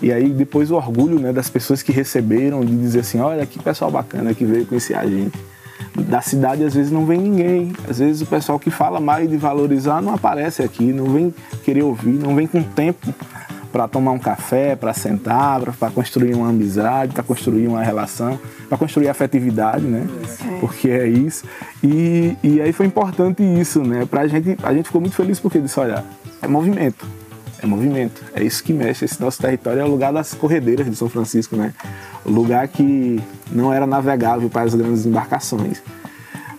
E 0.00 0.12
aí 0.12 0.30
depois 0.30 0.70
o 0.70 0.74
orgulho 0.74 1.18
né, 1.18 1.32
das 1.32 1.48
pessoas 1.48 1.82
que 1.82 1.92
receberam, 1.92 2.64
de 2.64 2.76
dizer 2.76 3.00
assim, 3.00 3.20
olha 3.20 3.46
que 3.46 3.62
pessoal 3.62 3.90
bacana 3.90 4.34
que 4.34 4.44
veio 4.44 4.66
conhecer 4.66 4.94
a 4.94 5.06
gente. 5.06 5.38
Da 6.08 6.20
cidade 6.20 6.64
às 6.64 6.74
vezes 6.74 6.90
não 6.90 7.04
vem 7.04 7.20
ninguém, 7.20 7.72
às 7.88 7.98
vezes 7.98 8.22
o 8.22 8.26
pessoal 8.26 8.58
que 8.58 8.70
fala 8.70 8.98
mais 8.98 9.28
de 9.28 9.36
valorizar 9.36 10.00
não 10.00 10.14
aparece 10.14 10.62
aqui, 10.62 10.92
não 10.92 11.04
vem 11.04 11.34
querer 11.64 11.82
ouvir, 11.82 12.14
não 12.14 12.34
vem 12.34 12.46
com 12.46 12.62
tempo 12.62 13.14
para 13.72 13.88
tomar 13.88 14.12
um 14.12 14.18
café, 14.18 14.76
para 14.76 14.92
sentar, 14.92 15.62
para 15.72 15.90
construir 15.90 16.34
uma 16.34 16.50
amizade, 16.50 17.14
para 17.14 17.22
construir 17.22 17.66
uma 17.66 17.82
relação, 17.82 18.38
para 18.68 18.76
construir 18.76 19.08
afetividade, 19.08 19.84
né? 19.84 20.06
É. 20.46 20.58
Porque 20.60 20.90
é 20.90 21.08
isso. 21.08 21.44
E, 21.82 22.36
e 22.42 22.60
aí 22.60 22.72
foi 22.72 22.84
importante 22.84 23.42
isso, 23.42 23.82
né? 23.82 24.04
Pra 24.04 24.28
gente, 24.28 24.58
a 24.62 24.74
gente 24.74 24.86
ficou 24.86 25.00
muito 25.00 25.16
feliz 25.16 25.40
porque 25.40 25.58
disse, 25.58 25.80
olha, 25.80 26.04
é 26.42 26.46
movimento. 26.46 27.06
É 27.62 27.66
movimento. 27.66 28.22
É 28.34 28.42
isso 28.42 28.62
que 28.62 28.72
mexe. 28.72 29.04
Esse 29.06 29.20
nosso 29.20 29.40
território 29.40 29.80
é 29.80 29.84
o 29.84 29.88
lugar 29.88 30.12
das 30.12 30.34
corredeiras 30.34 30.84
de 30.86 30.94
São 30.94 31.08
Francisco, 31.08 31.56
né? 31.56 31.72
O 32.24 32.30
lugar 32.30 32.68
que 32.68 33.22
não 33.50 33.72
era 33.72 33.86
navegável 33.86 34.50
para 34.50 34.62
as 34.62 34.74
grandes 34.74 35.06
embarcações. 35.06 35.82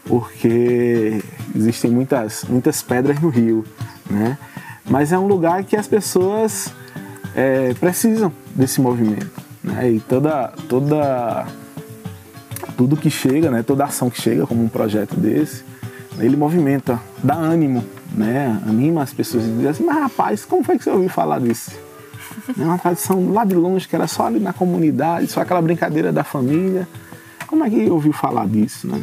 Porque 0.05 1.21
existem 1.55 1.91
muitas, 1.91 2.43
muitas 2.49 2.81
pedras 2.81 3.19
no 3.21 3.29
rio, 3.29 3.63
né? 4.09 4.37
Mas 4.89 5.11
é 5.11 5.19
um 5.19 5.27
lugar 5.27 5.63
que 5.63 5.75
as 5.75 5.87
pessoas 5.87 6.73
é, 7.35 7.73
precisam 7.75 8.31
desse 8.55 8.81
movimento. 8.81 9.31
Né? 9.63 9.91
E 9.93 9.99
toda, 9.99 10.53
toda, 10.67 11.47
tudo 12.77 12.97
que 12.97 13.09
chega, 13.09 13.49
né? 13.49 13.63
toda 13.63 13.85
ação 13.85 14.09
que 14.09 14.21
chega 14.21 14.45
como 14.45 14.63
um 14.63 14.69
projeto 14.69 15.15
desse, 15.15 15.63
ele 16.19 16.35
movimenta, 16.35 16.99
dá 17.23 17.35
ânimo, 17.35 17.83
né? 18.13 18.61
anima 18.67 19.01
as 19.01 19.13
pessoas 19.13 19.45
e 19.45 19.49
diz 19.49 19.67
assim, 19.67 19.83
mas 19.83 19.97
rapaz, 19.97 20.45
como 20.45 20.63
foi 20.63 20.77
que 20.77 20.83
você 20.83 20.91
ouviu 20.91 21.09
falar 21.09 21.39
disso? 21.39 21.71
É 22.59 22.63
uma 22.63 22.77
tradição 22.77 23.31
lá 23.31 23.45
de 23.45 23.55
longe, 23.55 23.87
que 23.87 23.95
era 23.95 24.07
só 24.07 24.25
ali 24.27 24.39
na 24.39 24.53
comunidade, 24.53 25.27
só 25.27 25.41
aquela 25.41 25.61
brincadeira 25.61 26.11
da 26.11 26.23
família. 26.23 26.87
Como 27.47 27.63
é 27.63 27.69
que 27.69 27.89
ouviu 27.89 28.11
falar 28.11 28.47
disso, 28.47 28.87
né? 28.87 29.01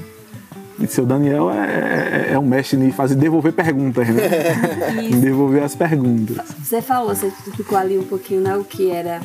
E 0.80 0.87
seu 0.87 1.04
Daniel 1.04 1.50
é, 1.50 2.28
é, 2.30 2.32
é 2.32 2.38
um 2.38 2.46
mestre 2.46 2.78
em 2.78 2.90
fazer 2.90 3.14
devolver 3.14 3.52
perguntas, 3.52 4.08
né? 4.08 4.22
em 5.04 5.20
devolver 5.20 5.62
as 5.62 5.75
perguntas. 5.75 6.38
Você 6.62 6.80
falou, 6.80 7.14
você 7.14 7.30
ficou 7.54 7.76
ali 7.76 7.99
um 7.99 8.04
pouquinho, 8.04 8.40
né? 8.40 8.56
O 8.56 8.64
que 8.64 8.90
era 8.90 9.20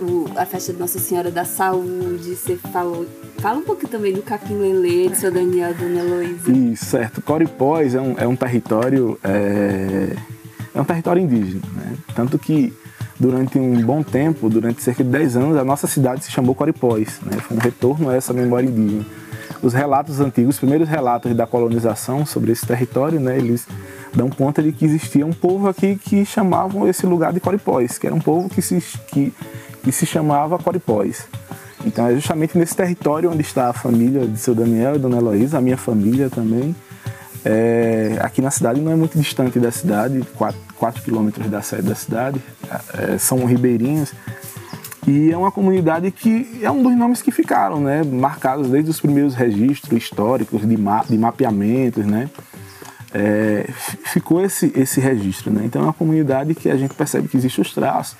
o, 0.00 0.26
a 0.36 0.44
festa 0.44 0.72
de 0.72 0.78
Nossa 0.78 0.98
Senhora 0.98 1.30
da 1.30 1.44
Saúde, 1.44 2.34
você 2.34 2.56
falou. 2.56 3.06
Fala 3.38 3.58
um 3.58 3.62
pouco 3.62 3.88
também 3.88 4.12
do 4.12 4.22
Capim 4.22 4.54
Lelê, 4.54 5.08
de 5.08 5.16
seu 5.16 5.32
Daniel 5.32 5.70
e 5.70 5.74
Dona 5.74 6.00
Heloísa. 6.00 6.52
Isso, 6.52 6.84
certo. 6.84 7.22
Coripós 7.22 7.94
é 7.94 8.00
um, 8.00 8.14
é 8.18 8.26
um 8.26 8.36
território. 8.36 9.18
É, 9.24 10.14
é 10.74 10.80
um 10.80 10.84
território 10.84 11.22
indígena, 11.22 11.62
né? 11.74 11.94
Tanto 12.14 12.38
que 12.38 12.72
durante 13.18 13.58
um 13.58 13.80
bom 13.82 14.02
tempo, 14.02 14.48
durante 14.48 14.82
cerca 14.82 15.02
de 15.02 15.10
10 15.10 15.36
anos, 15.36 15.56
a 15.56 15.64
nossa 15.64 15.86
cidade 15.86 16.24
se 16.24 16.30
chamou 16.30 16.54
Coripós, 16.54 17.20
né? 17.24 17.38
Foi 17.38 17.56
um 17.56 17.60
retorno 17.60 18.10
a 18.10 18.14
essa 18.14 18.32
memória 18.32 18.66
indígena. 18.68 19.04
Os 19.62 19.72
relatos 19.72 20.20
antigos, 20.20 20.56
os 20.56 20.58
primeiros 20.58 20.88
relatos 20.88 21.34
da 21.34 21.46
colonização 21.46 22.26
sobre 22.26 22.50
esse 22.50 22.66
território, 22.66 23.20
né? 23.20 23.38
Eles 23.38 23.66
dão 24.12 24.28
conta 24.28 24.62
de 24.62 24.72
que 24.72 24.84
existia 24.84 25.24
um 25.24 25.32
povo 25.32 25.68
aqui 25.68 25.96
que 25.96 26.24
chamavam 26.24 26.88
esse 26.88 27.06
lugar 27.06 27.32
de 27.32 27.40
Coripós, 27.40 27.98
que 27.98 28.06
era 28.06 28.14
um 28.14 28.20
povo 28.20 28.48
que 28.48 28.60
se, 28.60 28.82
que, 29.06 29.32
que 29.82 29.92
se 29.92 30.04
chamava 30.04 30.58
Coripós. 30.58 31.26
Então 31.84 32.06
é 32.06 32.14
justamente 32.14 32.56
nesse 32.56 32.76
território 32.76 33.30
onde 33.30 33.42
está 33.42 33.68
a 33.68 33.72
família 33.72 34.26
de 34.26 34.38
seu 34.38 34.54
Daniel 34.54 34.96
e 34.96 34.98
Dona 34.98 35.18
Heloísa, 35.18 35.58
a 35.58 35.60
minha 35.60 35.76
família 35.76 36.28
também. 36.28 36.74
É, 37.44 38.18
aqui 38.20 38.40
na 38.40 38.50
cidade 38.50 38.80
não 38.80 38.92
é 38.92 38.94
muito 38.94 39.18
distante 39.18 39.58
da 39.58 39.72
cidade, 39.72 40.22
4 40.76 41.02
quilômetros 41.02 41.50
da 41.50 41.60
sede 41.60 41.82
da 41.82 41.94
cidade, 41.94 42.40
é, 42.94 43.18
são 43.18 43.44
ribeirinhos. 43.44 44.12
E 45.06 45.32
é 45.32 45.36
uma 45.36 45.50
comunidade 45.50 46.10
que 46.10 46.60
é 46.62 46.70
um 46.70 46.82
dos 46.82 46.94
nomes 46.96 47.20
que 47.20 47.32
ficaram, 47.32 47.80
né, 47.80 48.02
marcados 48.04 48.68
desde 48.68 48.90
os 48.90 49.00
primeiros 49.00 49.34
registros 49.34 50.00
históricos 50.00 50.66
de, 50.66 50.76
ma 50.76 51.04
de 51.08 51.18
mapeamentos, 51.18 52.06
né, 52.06 52.30
é, 53.12 53.66
ficou 54.04 54.44
esse, 54.44 54.72
esse 54.76 55.00
registro. 55.00 55.52
Né? 55.52 55.62
Então 55.64 55.82
é 55.82 55.84
uma 55.84 55.92
comunidade 55.92 56.54
que 56.54 56.70
a 56.70 56.76
gente 56.76 56.94
percebe 56.94 57.28
que 57.28 57.36
existe 57.36 57.60
os 57.60 57.72
traços. 57.72 58.16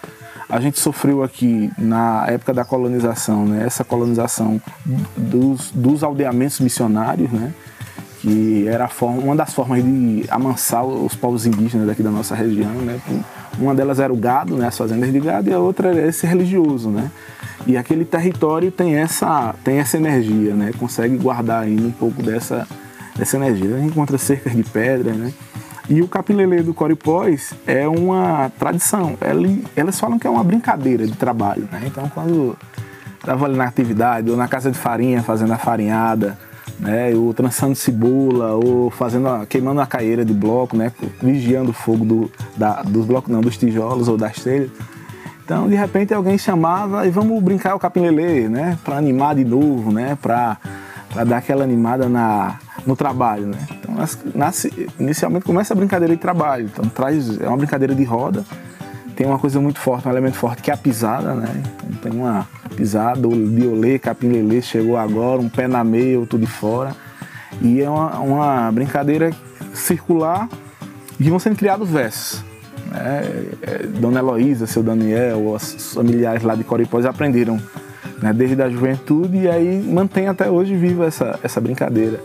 A 0.49 0.61
gente 0.61 0.79
sofreu 0.79 1.23
aqui 1.23 1.71
na 1.79 2.27
época 2.29 2.53
da 2.53 2.65
colonização, 2.65 3.47
né? 3.47 3.65
essa 3.65 3.85
colonização 3.85 4.61
dos, 5.17 5.71
dos 5.71 6.03
aldeamentos 6.03 6.61
missionários, 6.61 7.31
né? 7.31 7.55
Que 8.23 8.69
era 8.69 8.87
forma, 8.87 9.21
uma 9.21 9.35
das 9.35 9.53
formas 9.53 9.83
de 9.83 10.25
amansar 10.31 10.85
os 10.85 11.13
povos 11.17 11.45
indígenas 11.45 11.89
daqui 11.89 12.05
da 12.05 12.11
nossa 12.11 12.37
região. 12.37 12.71
Né? 12.71 13.01
Uma 13.59 13.75
delas 13.75 13.99
era 13.99 14.13
o 14.13 14.17
gado, 14.17 14.57
né? 14.57 14.69
as 14.69 14.79
fazendas 14.79 15.13
de 15.13 15.19
gado, 15.19 15.51
e 15.51 15.53
a 15.53 15.59
outra 15.59 15.89
era 15.89 16.07
esse 16.07 16.25
religioso. 16.25 16.89
Né? 16.89 17.11
E 17.67 17.77
aquele 17.77 18.05
território 18.05 18.71
tem 18.71 18.95
essa, 18.95 19.53
tem 19.65 19.79
essa 19.79 19.97
energia, 19.97 20.55
né? 20.55 20.71
consegue 20.79 21.17
guardar 21.17 21.65
ainda 21.65 21.83
um 21.83 21.91
pouco 21.91 22.23
dessa, 22.23 22.67
dessa 23.17 23.37
energia. 23.37 23.75
A 23.75 23.79
gente 23.81 23.91
encontra 23.91 24.17
cercas 24.17 24.55
de 24.55 24.63
pedra, 24.63 25.13
né? 25.13 25.33
E 25.91 26.01
o 26.01 26.07
capilelê 26.07 26.63
do 26.63 26.73
Coripós 26.73 27.53
é 27.67 27.89
uma 27.89 28.53
tradição. 28.57 29.19
Elas 29.75 29.99
falam 29.99 30.17
que 30.17 30.27
é 30.27 30.31
uma 30.31 30.45
brincadeira 30.45 31.05
de 31.05 31.17
trabalho, 31.17 31.69
né? 31.73 31.83
Então, 31.85 32.09
quando 32.09 32.57
estava 33.19 33.47
ali 33.47 33.57
na 33.57 33.65
atividade, 33.65 34.31
ou 34.31 34.37
na 34.37 34.47
casa 34.47 34.71
de 34.71 34.79
farinha, 34.79 35.25
fazendo 35.25 35.53
a 35.53 35.59
farinhada, 35.59 36.39
né? 36.83 37.15
Ou 37.15 37.33
trançando 37.33 37.77
cebola, 37.77 38.55
ou 38.55 38.91
fazendo 38.91 39.29
a, 39.29 39.47
queimando 39.47 39.81
a 39.81 39.87
caeira 39.87 40.25
de 40.25 40.35
bloco, 40.35 40.77
né? 40.77 40.93
Vigiando 41.23 41.71
o 41.71 41.73
fogo 41.73 42.05
do, 42.05 42.31
da, 42.57 42.83
dos 42.83 43.07
blocos, 43.07 43.31
não, 43.31 43.41
dos 43.41 43.57
tijolos 43.57 44.09
ou 44.09 44.17
das 44.19 44.41
telhas. 44.41 44.71
Então, 45.45 45.69
de 45.69 45.75
repente, 45.75 46.13
alguém 46.13 46.37
chamava 46.37 47.07
e 47.07 47.11
vamos 47.11 47.41
brincar 47.43 47.75
o 47.75 47.79
capilelê, 47.79 48.49
né? 48.49 48.77
Para 48.85 48.97
animar 48.97 49.37
de 49.37 49.45
novo, 49.45 49.93
né? 49.93 50.19
Para 50.21 50.59
dar 51.25 51.37
aquela 51.37 51.63
animada 51.63 52.09
na, 52.09 52.59
no 52.85 52.97
trabalho, 52.97 53.47
né? 53.47 53.59
Então, 53.71 53.95
nasce, 54.35 54.89
inicialmente 54.99 55.45
começa 55.45 55.75
a 55.75 55.77
brincadeira 55.77 56.15
de 56.15 56.21
trabalho, 56.21 56.69
então 56.73 56.85
traz 56.87 57.41
é 57.41 57.47
uma 57.47 57.57
brincadeira 57.57 57.95
de 57.95 58.05
roda, 58.05 58.45
tem 59.17 59.27
uma 59.27 59.39
coisa 59.39 59.61
muito 59.61 59.79
forte, 59.79 60.09
um 60.09 60.11
elemento 60.11 60.37
forte 60.37 60.63
que 60.63 60.71
é 60.71 60.75
a 60.75 60.77
pisada, 60.77 61.35
né? 61.35 61.49
Então, 61.85 62.11
tem 62.11 62.21
uma 62.21 62.49
pisada, 62.77 63.27
o 63.29 63.35
biolê, 63.35 63.99
capim 63.99 64.29
lelê 64.29 64.63
chegou 64.63 64.97
agora, 64.97 65.41
um 65.41 65.49
pé 65.49 65.69
na 65.69 65.85
meia, 65.85 66.19
outro 66.19 66.39
de 66.39 66.47
fora, 66.47 66.95
e 67.61 67.81
é 67.81 67.89
uma, 67.89 68.19
uma 68.19 68.73
brincadeira 68.73 69.31
circular 69.75 70.49
e 71.19 71.29
vão 71.29 71.39
sendo 71.39 71.57
criados 71.57 71.89
versos. 71.89 72.45
Né? 72.91 73.23
É, 73.63 73.87
Dona 73.87 74.21
Heloísa, 74.21 74.67
seu 74.67 74.83
Daniel, 74.83 75.53
os 75.53 75.95
familiares 75.95 76.43
lá 76.43 76.55
de 76.55 76.65
Coripós 76.65 77.07
aprenderam 77.07 77.61
né, 78.21 78.33
desde 78.33 78.61
a 78.63 78.69
juventude 78.69 79.39
e 79.39 79.49
aí 79.49 79.83
mantém 79.83 80.29
até 80.29 80.51
hoje 80.51 80.75
viva 80.77 81.07
essa, 81.07 81.39
essa 81.43 81.61
brincadeira 81.61 82.21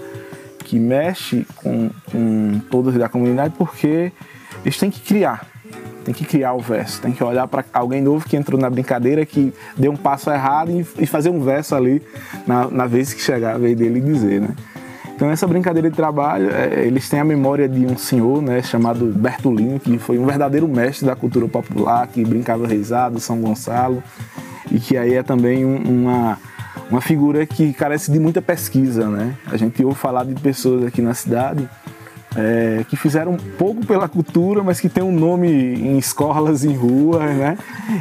que 0.59 0.77
mexe 0.77 1.45
com, 1.55 1.89
com 2.11 2.59
todos 2.69 2.93
da 2.95 3.07
comunidade 3.07 3.53
porque 3.57 4.11
eles 4.63 4.77
têm 4.77 4.91
que 4.91 4.99
criar, 4.99 5.45
tem 6.07 6.13
que 6.13 6.23
criar 6.23 6.53
o 6.53 6.59
verso, 6.59 7.01
tem 7.01 7.11
que 7.11 7.21
olhar 7.21 7.45
para 7.49 7.65
alguém 7.73 8.01
novo 8.01 8.23
que 8.23 8.37
entrou 8.37 8.57
na 8.57 8.69
brincadeira, 8.69 9.25
que 9.25 9.53
deu 9.75 9.91
um 9.91 9.97
passo 9.97 10.31
errado 10.31 10.71
e, 10.97 11.05
fazer 11.05 11.29
um 11.29 11.41
verso 11.41 11.75
ali 11.75 12.01
na, 12.45 12.71
na 12.71 12.87
vez 12.87 13.13
que 13.13 13.21
chegar 13.21 13.55
a 13.55 13.57
vez 13.57 13.75
dele 13.75 13.99
dizer, 13.99 14.39
né? 14.39 14.49
Então 15.13 15.29
essa 15.29 15.45
brincadeira 15.45 15.89
de 15.89 15.95
trabalho, 15.97 16.49
é, 16.49 16.85
eles 16.85 17.09
têm 17.09 17.19
a 17.19 17.25
memória 17.25 17.67
de 17.67 17.85
um 17.85 17.97
senhor, 17.97 18.41
né, 18.41 18.61
chamado 18.61 19.07
Bertolino, 19.07 19.81
que 19.81 19.97
foi 19.97 20.17
um 20.17 20.25
verdadeiro 20.25 20.65
mestre 20.65 21.05
da 21.05 21.13
cultura 21.13 21.45
popular, 21.49 22.07
que 22.07 22.23
brincava 22.23 22.65
reisado, 22.65 23.19
São 23.19 23.41
Gonçalo, 23.41 24.01
e 24.71 24.79
que 24.79 24.95
aí 24.95 25.13
é 25.13 25.23
também 25.23 25.65
um, 25.65 25.75
uma 25.75 26.37
uma 26.89 27.01
figura 27.01 27.45
que 27.45 27.73
carece 27.73 28.09
de 28.09 28.17
muita 28.17 28.41
pesquisa, 28.41 29.09
né? 29.09 29.35
A 29.47 29.57
gente 29.57 29.83
ouve 29.83 29.99
falar 29.99 30.23
de 30.23 30.35
pessoas 30.35 30.85
aqui 30.85 31.01
na 31.01 31.13
cidade 31.13 31.67
é, 32.37 32.85
que 32.87 32.95
fizeram 32.95 33.35
pouco 33.57 33.83
pela 33.83 34.07
cultura, 34.07 34.61
mas 34.63 34.79
que 34.79 34.87
tem 34.87 35.03
um 35.03 35.11
nome 35.11 35.47
em 35.47 35.97
escolas, 35.97 36.63
em 36.63 36.75
ruas, 36.75 37.23
né? 37.35 37.57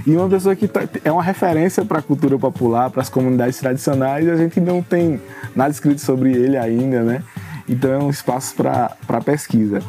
E 0.07 0.15
uma 0.15 0.29
pessoa 0.29 0.55
que 0.55 0.69
tá, 0.69 0.83
é 1.03 1.11
uma 1.11 1.23
referência 1.23 1.83
para 1.87 2.01
a 2.01 2.03
cultura 2.03 2.39
popular, 2.39 2.91
para 2.91 3.01
as 3.01 3.09
comunidades 3.09 3.59
tradicionais, 3.59 4.27
e 4.27 4.31
a 4.31 4.37
gente 4.37 4.61
não 4.61 4.83
tem 4.83 5.19
nada 5.55 5.71
escrito 5.71 6.03
sobre 6.03 6.33
ele 6.33 6.59
ainda, 6.59 7.03
né? 7.03 7.23
Então 7.67 7.91
é 7.91 7.99
um 7.99 8.11
espaço 8.11 8.55
para 8.55 9.21
pesquisa. 9.25 9.81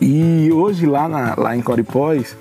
E 0.00 0.50
hoje 0.50 0.86
lá, 0.86 1.06
na, 1.06 1.34
lá 1.36 1.54
em 1.54 1.60
Coripós, 1.60 2.34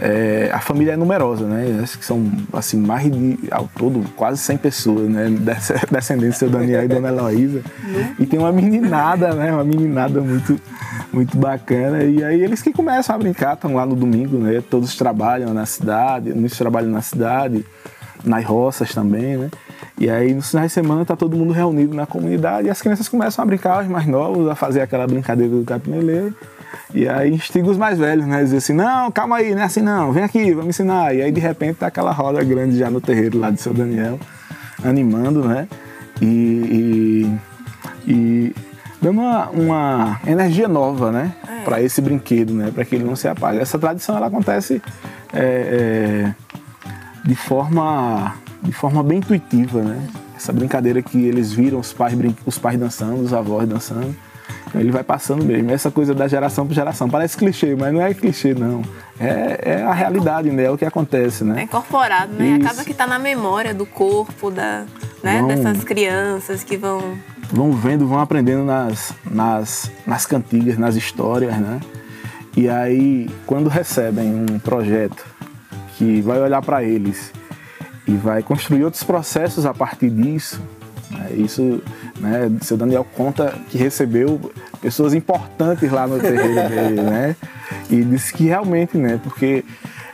é, 0.00 0.50
a 0.50 0.60
família 0.60 0.92
é 0.92 0.96
numerosa, 0.96 1.46
né? 1.46 1.78
Acho 1.82 1.98
que 1.98 2.04
são 2.04 2.24
assim, 2.54 2.78
mais 2.78 3.10
de 3.12 3.38
ao 3.50 3.68
todo 3.76 4.02
quase 4.16 4.38
100 4.38 4.56
pessoas, 4.56 5.08
né? 5.08 5.26
Descendentes 5.92 6.40
do 6.40 6.48
Daniel 6.48 6.84
e 6.84 6.88
Dona 6.88 7.08
Heloísa. 7.08 7.62
E 8.18 8.24
tem 8.24 8.38
uma 8.38 8.50
meninada, 8.50 9.34
né? 9.34 9.52
Uma 9.52 9.64
meninada 9.64 10.22
muito, 10.22 10.58
muito 11.12 11.36
bacana. 11.36 12.02
E 12.02 12.24
aí 12.24 12.40
eles 12.40 12.62
que 12.62 12.72
começam 12.72 13.14
a 13.14 13.18
brincar, 13.18 13.54
estão 13.54 13.74
lá 13.74 13.84
no 13.84 13.94
domingo, 13.94 14.38
né? 14.38 14.62
Todos 14.70 14.96
trabalham 14.96 15.52
na 15.52 15.66
cidade, 15.66 16.32
muitos 16.32 16.56
trabalham 16.56 16.90
na 16.90 17.02
cidade, 17.02 17.62
nas 18.24 18.44
roças 18.44 18.94
também, 18.94 19.36
né? 19.36 19.50
E 19.98 20.08
aí 20.08 20.32
no 20.32 20.40
final 20.40 20.66
de 20.66 20.72
semana 20.72 21.04
tá 21.04 21.14
todo 21.14 21.36
mundo 21.36 21.52
reunido 21.52 21.94
na 21.94 22.06
comunidade 22.06 22.68
e 22.68 22.70
as 22.70 22.80
crianças 22.80 23.06
começam 23.06 23.42
a 23.42 23.46
brincar, 23.46 23.82
os 23.82 23.88
mais 23.88 24.06
novos, 24.06 24.48
a 24.48 24.54
fazer 24.54 24.80
aquela 24.80 25.06
brincadeira 25.06 25.54
do 25.54 25.62
capineleiro. 25.62 26.34
E 26.94 27.08
aí 27.08 27.32
instiga 27.32 27.68
os 27.68 27.78
mais 27.78 27.98
velhos, 27.98 28.26
né? 28.26 28.42
Dizer 28.42 28.58
assim, 28.58 28.72
não, 28.72 29.10
calma 29.10 29.36
aí, 29.36 29.54
não 29.54 29.62
é 29.62 29.64
assim 29.64 29.80
não, 29.80 30.12
vem 30.12 30.24
aqui, 30.24 30.52
vamos 30.52 30.70
ensinar. 30.70 31.14
E 31.14 31.22
aí 31.22 31.30
de 31.30 31.40
repente 31.40 31.76
tá 31.76 31.86
aquela 31.86 32.12
roda 32.12 32.42
grande 32.42 32.78
já 32.78 32.90
no 32.90 33.00
terreiro 33.00 33.38
lá 33.38 33.50
de 33.50 33.60
seu 33.60 33.72
Daniel, 33.72 34.18
animando, 34.84 35.46
né? 35.46 35.68
E, 36.20 37.36
e, 38.06 38.10
e 38.10 38.54
dando 39.00 39.20
uma, 39.20 39.48
uma, 39.50 40.20
energia 40.26 40.68
nova, 40.68 41.10
né? 41.10 41.32
É. 41.48 41.62
Para 41.62 41.82
esse 41.82 42.00
brinquedo, 42.00 42.52
né? 42.52 42.70
Para 42.74 42.84
que 42.84 42.94
ele 42.94 43.04
não 43.04 43.16
se 43.16 43.28
apague. 43.28 43.58
Essa 43.58 43.78
tradição 43.78 44.16
ela 44.16 44.26
acontece 44.26 44.82
é, 45.32 46.32
é, 46.32 46.34
de 47.24 47.34
forma 47.34 48.34
de 48.62 48.72
forma 48.72 49.02
bem 49.02 49.18
intuitiva, 49.18 49.82
né? 49.82 50.06
Essa 50.36 50.52
brincadeira 50.52 51.02
que 51.02 51.18
eles 51.18 51.52
viram 51.52 51.78
os 51.78 51.92
pais, 51.92 52.14
os 52.46 52.58
pais 52.58 52.78
dançando, 52.78 53.22
os 53.22 53.32
avós 53.32 53.68
dançando. 53.68 54.14
Ele 54.74 54.90
vai 54.90 55.02
passando 55.02 55.44
mesmo. 55.44 55.70
Essa 55.70 55.90
coisa 55.90 56.14
da 56.14 56.28
geração 56.28 56.66
para 56.66 56.74
geração. 56.74 57.08
Parece 57.08 57.36
clichê, 57.36 57.74
mas 57.74 57.92
não 57.92 58.00
é 58.00 58.14
clichê, 58.14 58.54
não. 58.54 58.82
É, 59.18 59.58
é 59.62 59.82
a 59.82 59.92
realidade, 59.92 60.50
né? 60.50 60.64
É 60.64 60.70
o 60.70 60.78
que 60.78 60.84
acontece, 60.84 61.44
né? 61.44 61.60
É 61.60 61.62
incorporado, 61.64 62.32
né? 62.32 62.58
Isso. 62.58 62.66
Acaba 62.66 62.84
que 62.84 62.92
está 62.92 63.06
na 63.06 63.18
memória 63.18 63.74
do 63.74 63.84
corpo, 63.84 64.50
da, 64.50 64.84
né? 65.22 65.38
Vão, 65.38 65.48
dessas 65.48 65.84
crianças 65.84 66.62
que 66.62 66.76
vão... 66.76 67.18
Vão 67.52 67.72
vendo, 67.72 68.06
vão 68.06 68.20
aprendendo 68.20 68.64
nas, 68.64 69.12
nas, 69.28 69.90
nas 70.06 70.24
cantigas, 70.24 70.78
nas 70.78 70.94
histórias, 70.94 71.56
né? 71.56 71.80
E 72.56 72.68
aí, 72.68 73.28
quando 73.46 73.68
recebem 73.68 74.34
um 74.34 74.58
projeto 74.58 75.24
que 75.96 76.20
vai 76.20 76.40
olhar 76.40 76.62
para 76.62 76.82
eles 76.82 77.32
e 78.06 78.12
vai 78.12 78.42
construir 78.42 78.84
outros 78.84 79.02
processos 79.02 79.66
a 79.66 79.74
partir 79.74 80.10
disso, 80.10 80.60
né? 81.10 81.30
isso 81.34 81.82
né? 82.20 82.50
Seu 82.60 82.76
Daniel 82.76 83.06
conta 83.16 83.54
que 83.68 83.78
recebeu 83.78 84.40
pessoas 84.80 85.14
importantes 85.14 85.90
lá 85.90 86.06
no 86.06 86.18
terreiro 86.18 86.68
dele, 86.68 87.02
né? 87.02 87.36
E 87.88 88.02
disse 88.02 88.32
que 88.32 88.44
realmente, 88.44 88.96
né? 88.96 89.18
Porque 89.22 89.64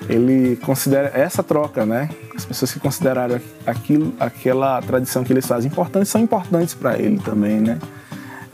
ele 0.08 0.56
considera 0.56 1.10
essa 1.14 1.42
troca, 1.42 1.84
né? 1.84 2.08
As 2.34 2.44
pessoas 2.44 2.72
que 2.72 2.80
consideraram 2.80 3.40
aquilo, 3.66 4.14
aquela 4.20 4.80
tradição 4.82 5.24
que 5.24 5.32
eles 5.32 5.46
fazem 5.46 5.70
importante 5.70 6.08
são 6.08 6.20
importantes 6.20 6.74
para 6.74 6.98
ele 6.98 7.18
também, 7.18 7.60
né? 7.60 7.78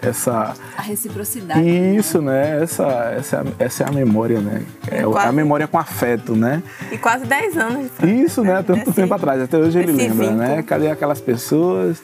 essa 0.03 0.53
a 0.77 0.83
reciprocidade. 0.83 1.61
Isso, 1.97 2.21
né? 2.21 2.61
Essa, 2.63 2.87
essa, 3.17 3.45
essa 3.59 3.85
é 3.85 3.89
a 3.89 3.93
memória, 3.93 4.41
né? 4.41 4.63
É 4.91 5.03
Quase. 5.05 5.29
a 5.29 5.33
memória 5.33 5.69
com 5.69 5.79
afeto, 5.79 6.35
né? 6.35 6.61
E 6.91 6.99
quase 6.99 7.25
10 7.25 7.57
anos. 7.57 7.91
Isso, 8.03 8.43
né? 8.43 8.57
Tanto 8.67 8.81
Desse- 8.81 8.93
tempo 8.93 9.15
atrás, 9.15 9.41
até 9.41 9.57
hoje 9.57 9.79
ele 9.79 9.93
lembra, 9.93 10.33
né? 10.33 10.63
Cadê 10.63 10.91
aquelas 10.91 11.21
pessoas? 11.21 12.03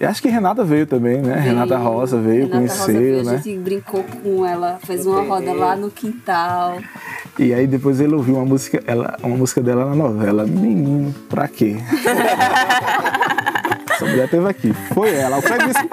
E 0.00 0.04
acho 0.04 0.20
que 0.20 0.28
Renata 0.28 0.64
veio 0.64 0.86
também, 0.86 1.22
né? 1.22 1.36
Renata 1.38 1.76
Rosa 1.76 2.18
veio, 2.18 2.46
Renata 2.46 2.60
Rosa 2.60 2.84
conheceu, 2.84 3.00
veio, 3.00 3.24
né? 3.24 3.34
A 3.34 3.36
gente 3.36 3.58
brincou 3.58 4.02
com 4.02 4.44
ela, 4.44 4.78
fez 4.84 5.06
uma 5.06 5.22
roda 5.22 5.52
lá 5.52 5.76
no 5.76 5.90
quintal. 5.90 6.78
E 7.38 7.54
aí 7.54 7.66
depois 7.66 8.00
ele 8.00 8.14
ouviu 8.14 8.34
uma 8.34 8.44
música, 8.44 8.82
ela, 8.86 9.16
uma 9.22 9.36
música 9.36 9.62
dela 9.62 9.84
na 9.86 9.94
novela. 9.94 10.44
Menino, 10.44 11.14
pra 11.28 11.46
quê? 11.46 11.76
Essa 13.94 14.06
mulher 14.06 14.28
teve 14.28 14.48
aqui. 14.48 14.72
Foi 14.92 15.14
ela. 15.14 15.38
O 15.38 15.42
Fred 15.42 15.66
disse, 15.66 15.88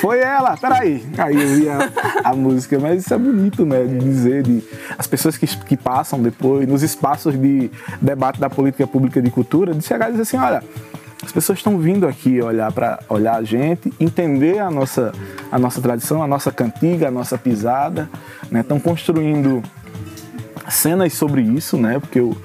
foi 0.00 0.18
ela, 0.18 0.56
peraí. 0.56 1.06
Aí 1.16 1.40
eu 1.40 1.48
vi 1.48 1.68
a, 1.68 1.90
a 2.24 2.34
música, 2.34 2.78
mas 2.80 3.04
isso 3.04 3.14
é 3.14 3.18
bonito, 3.18 3.64
né? 3.64 3.84
De 3.84 3.98
dizer, 3.98 4.42
de, 4.42 4.62
as 4.98 5.06
pessoas 5.06 5.36
que, 5.36 5.46
que 5.46 5.76
passam 5.76 6.20
depois, 6.20 6.66
nos 6.66 6.82
espaços 6.82 7.40
de 7.40 7.70
debate 8.02 8.40
da 8.40 8.50
política 8.50 8.86
pública 8.86 9.22
de 9.22 9.30
cultura, 9.30 9.72
de 9.72 9.84
chegar 9.84 10.08
e 10.08 10.12
dizer 10.12 10.22
assim, 10.22 10.36
olha, 10.36 10.62
as 11.22 11.32
pessoas 11.32 11.58
estão 11.58 11.78
vindo 11.78 12.06
aqui 12.06 12.40
olhar 12.42 12.70
para 12.72 13.00
olhar 13.08 13.36
a 13.36 13.42
gente, 13.42 13.92
entender 13.98 14.58
a 14.58 14.70
nossa, 14.70 15.12
a 15.50 15.58
nossa 15.58 15.80
tradição, 15.80 16.22
a 16.22 16.26
nossa 16.26 16.52
cantiga, 16.52 17.08
a 17.08 17.10
nossa 17.10 17.38
pisada, 17.38 18.08
né? 18.50 18.60
Estão 18.60 18.78
construindo 18.78 19.62
cenas 20.68 21.14
sobre 21.14 21.40
isso, 21.40 21.76
né? 21.78 21.98
Porque 21.98 22.20
o, 22.20 22.36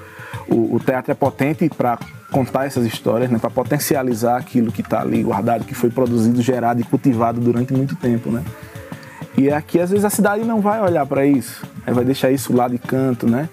o, 0.48 0.76
o 0.76 0.80
teatro 0.80 1.12
é 1.12 1.14
potente 1.14 1.68
para 1.68 1.98
contar 2.30 2.64
essas 2.64 2.86
histórias, 2.86 3.30
né? 3.30 3.38
Para 3.38 3.50
potencializar 3.50 4.38
aquilo 4.38 4.72
que 4.72 4.80
está 4.80 5.02
ali 5.02 5.22
guardado, 5.22 5.64
que 5.64 5.74
foi 5.74 5.90
produzido, 5.90 6.40
gerado 6.40 6.80
e 6.80 6.84
cultivado 6.84 7.40
durante 7.40 7.74
muito 7.74 7.94
tempo, 7.94 8.30
né? 8.30 8.42
E 9.36 9.50
aqui 9.50 9.80
às 9.80 9.90
vezes 9.90 10.04
a 10.04 10.10
cidade 10.10 10.44
não 10.44 10.60
vai 10.60 10.80
olhar 10.80 11.06
para 11.06 11.26
isso, 11.26 11.62
né? 11.86 11.92
vai 11.92 12.04
deixar 12.04 12.30
isso 12.30 12.54
lá 12.54 12.68
de 12.68 12.78
canto, 12.78 13.26
né? 13.26 13.48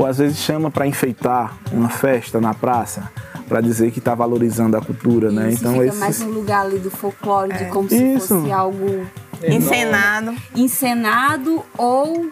Ou 0.00 0.06
às 0.06 0.16
vezes 0.18 0.38
chama 0.38 0.70
para 0.70 0.86
enfeitar 0.86 1.54
uma 1.70 1.88
festa 1.90 2.40
na 2.40 2.54
praça, 2.54 3.10
para 3.46 3.60
dizer 3.60 3.90
que 3.90 3.98
está 3.98 4.14
valorizando 4.14 4.76
a 4.76 4.80
cultura, 4.80 5.30
né? 5.30 5.50
Isso 5.50 5.60
Então 5.60 5.72
fica 5.74 5.84
esses 5.86 6.00
mais 6.00 6.20
no 6.20 6.30
lugar 6.30 6.62
ali 6.64 6.78
do 6.78 6.90
folclore, 6.90 7.52
de 7.52 7.64
como 7.66 7.86
se 7.88 8.02
Isso. 8.14 8.40
fosse 8.40 8.50
algo 8.50 9.06
Encenado. 9.46 10.34
encenado 10.56 11.62
ou 11.76 12.30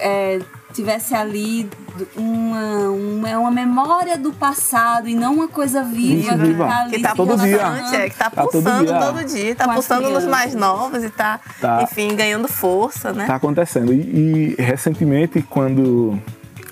é, 0.00 0.40
tivesse 0.74 1.14
ali 1.14 1.68
uma, 2.14 2.88
uma, 2.90 3.38
uma 3.38 3.50
memória 3.50 4.18
do 4.18 4.30
passado 4.32 5.08
e 5.08 5.14
não 5.14 5.34
uma 5.36 5.48
coisa 5.48 5.82
viva 5.82 6.20
Isso, 6.20 6.28
que 6.30 6.36
viva. 6.36 6.66
tá 6.66 6.80
ali 6.82 6.90
Que 6.96 7.02
tá 7.02 7.10
se 7.10 7.16
Todo 7.16 7.36
dia. 7.38 7.56
é, 7.94 8.10
que 8.10 8.16
tá 8.16 8.30
Tá 8.30 8.42
todo 8.42 8.50
pulsando 8.52 8.84
dia. 8.84 8.98
todo 9.00 9.24
dia, 9.24 9.54
tá 9.54 9.64
Com 9.64 9.70
as 9.70 9.76
pulsando 9.76 10.10
nos 10.10 10.24
mais 10.26 10.54
novos 10.54 11.02
e 11.02 11.08
tá, 11.08 11.40
Tá. 11.60 11.82
enfim, 11.82 12.14
ganhando 12.14 12.46
força, 12.48 13.12
né? 13.12 13.22
Está 13.22 13.36
acontecendo. 13.36 13.90
E, 13.92 14.54
e, 14.58 14.62
recentemente, 14.62 15.40
quando 15.48 16.18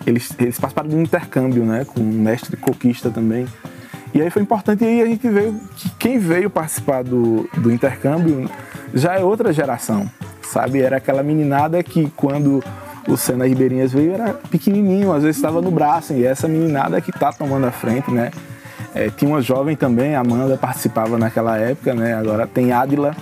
eles, 0.07 0.35
eles 0.39 0.59
participaram 0.59 0.89
de 0.89 0.97
um 0.97 1.03
intercâmbio, 1.03 1.65
né, 1.65 1.85
com 1.85 2.01
um 2.01 2.05
mestre 2.05 2.57
coquista 2.57 3.11
também. 3.11 3.47
E 4.13 4.23
aí 4.23 4.31
foi 4.31 4.43
importante, 4.43 4.85
e 4.85 4.87
aí 4.87 5.03
a 5.03 5.07
gente 5.07 5.29
veio, 5.29 5.61
que 5.77 5.91
quem 5.99 6.19
veio 6.19 6.49
participar 6.49 7.03
do, 7.03 7.49
do 7.59 7.73
intercâmbio 7.73 8.49
já 8.93 9.15
é 9.15 9.25
outra 9.25 9.53
geração, 9.53 10.09
sabe? 10.43 10.81
Era 10.81 10.99
aquela 10.99 11.23
meninada 11.23 11.83
que 11.83 12.09
quando 12.15 12.63
o 13.09 13.17
Senna 13.17 13.47
Ribeirinhas 13.47 13.93
veio 13.93 14.13
era 14.13 14.33
pequenininho, 14.33 15.13
às 15.13 15.23
vezes 15.25 15.37
estava 15.37 15.61
no 15.61 15.71
braço, 15.71 16.13
e 16.13 16.25
essa 16.25 16.47
meninada 16.47 17.01
que 17.01 17.11
está 17.11 17.33
tomando 17.33 17.67
a 17.67 17.73
frente, 17.73 18.11
né? 18.11 18.31
É, 18.95 19.11
tinha 19.11 19.29
uma 19.29 19.43
jovem 19.43 19.75
também, 19.75 20.15
Amanda 20.15 20.57
participava 20.57 21.19
naquela 21.19 21.59
época, 21.59 21.93
né? 21.93 22.15
Agora 22.15 22.47
tem 22.47 22.71
Adila, 22.71 23.17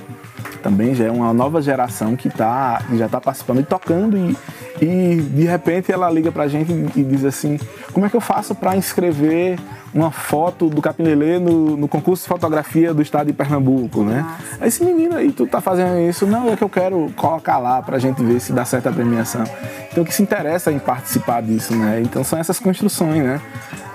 também 0.63 0.95
já 0.95 1.07
é 1.07 1.11
uma 1.11 1.33
nova 1.33 1.61
geração 1.61 2.17
que 2.17 2.31
tá, 2.31 2.83
já 2.95 3.07
está 3.07 3.21
participando 3.21 3.61
e 3.61 3.65
tocando 3.65 4.17
e, 4.17 4.37
e 4.81 5.17
de 5.21 5.45
repente 5.45 5.91
ela 5.91 6.11
liga 6.11 6.31
pra 6.31 6.49
gente 6.49 6.73
e, 6.73 7.03
diz 7.03 7.25
assim, 7.25 7.59
como 7.93 8.07
é 8.07 8.09
que 8.09 8.17
eu 8.17 8.21
faço 8.21 8.55
para 8.55 8.77
inscrever 8.77 9.59
uma 9.95 10.11
foto 10.11 10.71
do 10.71 10.81
Capinelê 10.81 11.39
no, 11.39 11.77
no 11.77 11.87
concurso 11.87 12.23
de 12.23 12.29
fotografia 12.29 12.95
do 12.95 13.03
estado 13.03 13.27
de 13.27 13.33
Pernambuco, 13.33 14.03
né? 14.03 14.25
Aí 14.59 14.69
esse 14.69 14.83
menino 14.83 15.17
aí, 15.17 15.31
tu 15.31 15.47
tá 15.47 15.61
fazendo 15.61 15.99
isso? 16.01 16.27
Não, 16.27 16.51
é 16.51 16.57
que 16.57 16.65
eu 16.65 16.69
quero 16.69 17.13
colocar 17.15 17.59
lá 17.59 17.83
pra 17.83 17.99
gente 17.99 18.23
ver 18.23 18.41
se 18.41 18.53
dá 18.53 18.65
certo 18.65 18.89
a 18.89 18.93
premiação. 18.93 19.45
Então 19.91 20.05
que 20.05 20.15
se 20.15 20.23
interessa 20.23 20.73
em 20.73 20.79
participar 20.79 21.43
disso, 21.43 21.77
né? 21.77 22.01
Então 22.03 22.25
são 22.25 22.39
essas 22.39 22.59
construções, 22.59 23.23
né? 23.23 23.41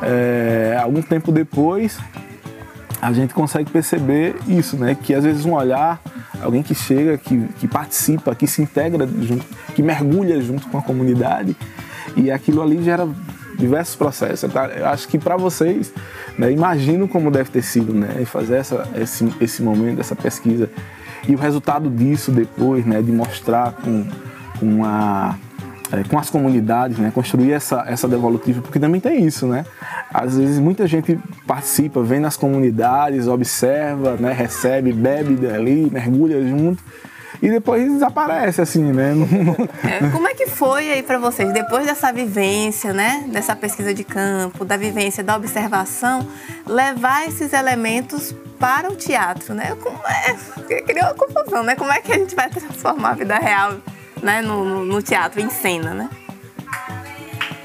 É, 0.01 0.79
algum 0.79 1.01
tempo 1.01 1.31
depois, 1.31 1.97
a 3.01 3.11
gente 3.11 3.33
consegue 3.33 3.71
perceber 3.71 4.35
isso, 4.47 4.77
né? 4.77 4.95
Que 4.95 5.13
às 5.13 5.23
vezes 5.23 5.45
um 5.45 5.53
olhar, 5.53 5.99
alguém 6.41 6.63
que 6.63 6.75
chega, 6.75 7.17
que, 7.17 7.47
que 7.59 7.67
participa, 7.67 8.35
que 8.35 8.47
se 8.47 8.61
integra 8.61 9.07
junto, 9.07 9.45
que 9.75 9.81
mergulha 9.81 10.41
junto 10.41 10.67
com 10.67 10.77
a 10.77 10.81
comunidade, 10.81 11.55
e 12.15 12.31
aquilo 12.31 12.61
ali 12.61 12.81
gera 12.83 13.07
diversos 13.57 13.95
processos. 13.95 14.51
Tá? 14.51 14.67
Eu 14.67 14.87
acho 14.87 15.07
que 15.07 15.17
para 15.17 15.35
vocês, 15.35 15.91
né, 16.37 16.51
imagino 16.51 17.07
como 17.07 17.31
deve 17.31 17.49
ter 17.49 17.63
sido, 17.63 17.93
né? 17.93 18.23
Fazer 18.25 18.57
essa, 18.57 18.87
esse, 18.95 19.27
esse 19.41 19.61
momento, 19.61 19.99
essa 19.99 20.15
pesquisa. 20.15 20.69
E 21.27 21.35
o 21.35 21.37
resultado 21.37 21.89
disso 21.89 22.31
depois, 22.31 22.85
né? 22.85 23.01
De 23.01 23.11
mostrar 23.11 23.73
com, 23.73 24.05
com 24.59 24.85
a 24.85 25.35
é, 25.91 26.03
com 26.03 26.17
as 26.17 26.29
comunidades, 26.29 26.97
né, 26.97 27.11
construir 27.13 27.53
essa, 27.53 27.83
essa 27.87 28.07
devolutiva, 28.07 28.61
porque 28.61 28.79
também 28.79 28.99
tem 28.99 29.25
isso, 29.25 29.47
né? 29.47 29.65
Às 30.13 30.37
vezes 30.37 30.59
muita 30.59 30.85
gente 30.87 31.19
participa, 31.45 32.01
vem 32.01 32.19
nas 32.19 32.35
comunidades, 32.35 33.27
observa, 33.27 34.17
né, 34.17 34.33
recebe, 34.33 34.91
bebe 34.91 35.35
dali, 35.35 35.89
mergulha 35.91 36.45
junto 36.47 36.83
e 37.41 37.49
depois 37.49 37.91
desaparece, 37.91 38.61
assim, 38.61 38.91
né? 38.91 39.13
É, 39.83 40.09
como 40.09 40.27
é 40.27 40.33
que 40.33 40.47
foi 40.47 40.91
aí 40.91 41.03
para 41.03 41.17
vocês, 41.19 41.53
depois 41.53 41.85
dessa 41.85 42.11
vivência, 42.11 42.93
né, 42.93 43.25
dessa 43.31 43.55
pesquisa 43.55 43.93
de 43.93 44.03
campo, 44.03 44.65
da 44.65 44.75
vivência, 44.75 45.23
da 45.23 45.35
observação, 45.35 46.27
levar 46.65 47.27
esses 47.27 47.53
elementos 47.53 48.35
para 48.59 48.91
o 48.91 48.95
teatro, 48.95 49.53
né? 49.53 49.75
Como 49.81 49.97
é, 50.07 50.81
criou 50.81 51.05
uma 51.05 51.13
confusão, 51.13 51.63
né? 51.63 51.75
Como 51.75 51.91
é 51.91 52.01
que 52.01 52.11
a 52.11 52.17
gente 52.17 52.35
vai 52.35 52.49
transformar 52.49 53.11
a 53.11 53.13
vida 53.13 53.37
real, 53.37 53.75
né, 54.21 54.41
no, 54.41 54.63
no- 54.65 54.85
no 54.85 55.01
teatro, 55.01 55.39
em 55.41 55.49
cena, 55.49 55.93
né? 55.93 56.09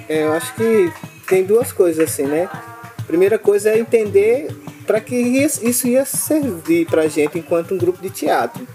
É, 0.09 0.25
eu 0.25 0.33
acho 0.33 0.55
que 0.55 0.93
tem 1.27 1.45
duas 1.45 1.73
coisas 1.73 2.09
assim, 2.11 2.25
né? 2.25 2.49
Primeira 3.07 3.38
coisa 3.38 3.71
é 3.71 3.79
entender 3.79 4.49
para 4.87 5.01
que 5.01 5.15
isso 5.17 5.87
ia 5.88 6.05
servir 6.05 6.87
pra 6.87 7.07
gente 7.09 7.38
enquanto 7.38 7.75
um 7.75 7.79
grupo 7.79 8.01
de 8.03 8.11
teatro. 8.11 8.67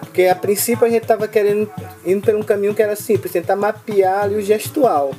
Porque 0.00 0.24
a 0.24 0.34
princípio 0.34 0.86
a 0.86 0.90
gente 0.90 1.02
estava 1.02 1.28
querendo 1.28 1.70
indo 2.04 2.22
por 2.24 2.34
um 2.34 2.42
caminho 2.42 2.74
que 2.74 2.82
era 2.82 2.96
simples, 2.96 3.32
tentar 3.32 3.54
mapear 3.56 4.24
ali 4.24 4.36
o 4.36 4.42
gestual. 4.42 5.12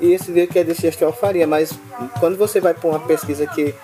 E 0.00 0.12
esse 0.12 0.30
ver 0.30 0.46
que 0.46 0.58
é 0.58 0.64
desse 0.64 0.82
gestual 0.82 1.12
faria, 1.12 1.46
mas 1.46 1.72
quando 2.20 2.36
você 2.36 2.60
vai 2.60 2.74
para 2.74 2.88
uma 2.88 3.00
pesquisa 3.00 3.46
que 3.46 3.74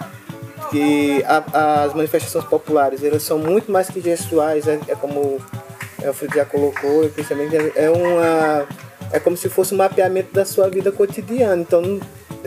que 0.71 1.23
a- 1.27 1.85
as 1.85 1.93
manifestações 1.95 2.45
populares 2.47 3.03
elas 3.05 3.23
são 3.23 3.39
muito 3.39 3.71
mais 3.71 3.89
que 3.91 4.01
gestuais, 4.01 4.67
é, 4.67 4.79
é 4.89 4.95
como 4.95 5.39
é, 6.03 6.11
o 6.11 6.15
Fred 6.15 6.35
já 6.35 6.45
colocou, 6.45 7.09
principalmente 7.11 7.57
é 7.77 7.91
uma 7.91 8.67
é 9.13 9.21
como 9.21 9.37
se 9.37 9.49
fosse 9.49 9.75
um 9.75 9.77
mapeamento 9.77 10.33
da 10.33 10.45
sua 10.45 10.69
vida 10.69 10.91
cotidiana. 10.91 11.61
Então, 11.61 12.01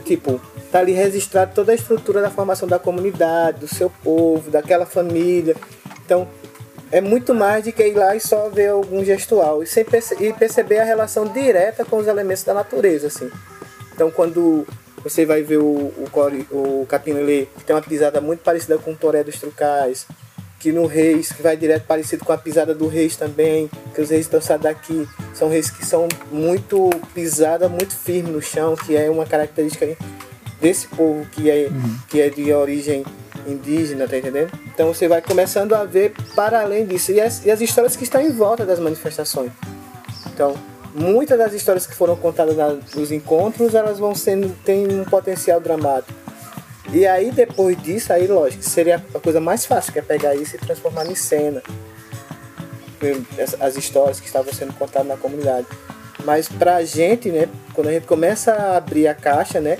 tipo, 0.04 0.42
tá 0.72 0.80
ali 0.80 0.94
registrado 0.94 1.52
toda 1.54 1.72
a 1.72 1.76
estrutura 1.76 2.22
da 2.22 2.32
formação 2.32 2.68
da 2.68 2.80
comunidade, 2.80 3.60
do 3.60 3.68
seu 3.68 3.90
povo, 3.90 4.50
daquela 4.50 4.86
família. 4.86 5.56
Então, 6.04 6.28
é 6.92 7.02
muito 7.02 7.34
mais 7.36 7.64
do 7.66 7.72
que 7.72 7.84
ir 7.84 7.94
lá 7.94 8.16
e 8.16 8.20
só 8.20 8.50
ver 8.50 8.70
algum 8.70 9.04
gestual 9.04 9.62
e, 9.62 9.68
sem 9.68 9.84
perce- 9.86 10.16
e 10.20 10.34
perceber 10.34 10.80
a 10.80 10.84
relação 10.84 11.26
direta 11.28 11.86
com 11.86 11.98
os 11.98 12.08
elementos 12.08 12.44
da 12.44 12.54
natureza, 12.54 13.08
assim. 13.08 13.30
Então, 13.94 14.10
quando 14.10 14.66
você 15.04 15.24
vai 15.26 15.44
ver 15.44 15.58
o, 15.58 15.64
o, 15.64 16.10
o 16.52 16.86
capim-lelê, 16.88 17.48
que 17.58 17.64
tem 17.64 17.76
uma 17.76 17.82
pisada 17.82 18.20
muito 18.20 18.40
parecida 18.42 18.78
com 18.80 18.92
o 18.92 18.96
toré 18.96 19.24
dos 19.24 19.40
trucais, 19.40 20.08
que 20.66 20.72
no 20.72 20.88
Reis, 20.88 21.32
que 21.32 21.44
vai 21.44 21.56
direto 21.56 21.84
parecido 21.84 22.26
com 22.26 22.34
a 22.34 22.38
pisada 22.40 22.74
do 22.74 22.88
Reis 22.88 23.16
também, 23.16 23.70
que 23.94 24.02
os 24.02 24.10
reis 24.10 24.28
dançados 24.28 24.64
daqui 24.64 25.08
são 25.32 25.48
reis 25.48 25.70
que 25.70 25.86
são 25.86 26.08
muito 26.32 26.90
pisada, 27.14 27.70
muito 27.70 27.96
firme 27.96 28.32
no 28.32 28.42
chão, 28.42 28.76
que 28.76 28.96
é 28.98 29.08
uma 29.08 29.28
característica 29.28 29.96
desse 30.60 30.88
povo 30.88 31.24
que 31.34 31.52
é, 31.52 31.70
que 32.10 32.20
é 32.20 32.30
de 32.30 32.52
origem 32.52 33.06
indígena, 33.46 34.08
tá 34.08 34.18
entendendo? 34.18 34.50
Então 34.74 34.88
você 34.92 35.08
vai 35.08 35.22
começando 35.22 35.74
a 35.74 35.84
ver 35.84 36.14
para 36.36 36.62
além 36.62 36.84
disso, 36.84 37.12
e 37.12 37.22
as, 37.22 37.46
e 37.46 37.52
as 37.52 37.62
histórias 37.62 37.96
que 37.96 38.04
estão 38.04 38.20
em 38.20 38.32
volta 38.32 38.66
das 38.66 38.80
manifestações. 38.80 39.52
Então, 40.34 40.56
muitas 40.96 41.38
das 41.38 41.54
histórias 41.54 41.86
que 41.86 41.94
foram 41.94 42.16
contadas 42.16 42.58
na- 42.58 42.76
nos 42.96 43.12
encontros, 43.12 43.76
elas 43.76 44.00
vão 44.00 44.16
sendo 44.16 44.50
têm 44.66 44.88
um 45.00 45.04
potencial 45.06 45.60
dramático. 45.62 46.12
E 46.96 47.06
aí 47.06 47.30
depois 47.30 47.76
disso, 47.84 48.14
aí 48.14 48.26
lógico, 48.26 48.64
seria 48.64 49.04
a 49.14 49.20
coisa 49.20 49.42
mais 49.42 49.66
fácil 49.66 49.92
que 49.92 50.00
é 50.00 50.02
pegar 50.02 50.34
isso 50.34 50.56
e 50.56 50.60
transformar 50.60 51.06
em 51.06 51.14
cena. 51.16 51.62
As- 53.38 53.62
As 53.62 53.76
histórias 53.76 54.20
que 54.22 54.28
estavam 54.28 54.54
sendo 54.54 54.72
contadas 54.74 55.06
na 55.08 55.18
comunidade. 55.18 55.68
Mas 56.24 56.48
pra 56.48 56.84
gente, 56.86 57.30
né, 57.30 57.50
quando 57.74 57.88
a 57.90 57.92
gente 57.92 58.08
começa 58.08 58.54
a 58.54 58.78
abrir 58.78 59.08
a 59.10 59.14
caixa, 59.14 59.60
né, 59.60 59.78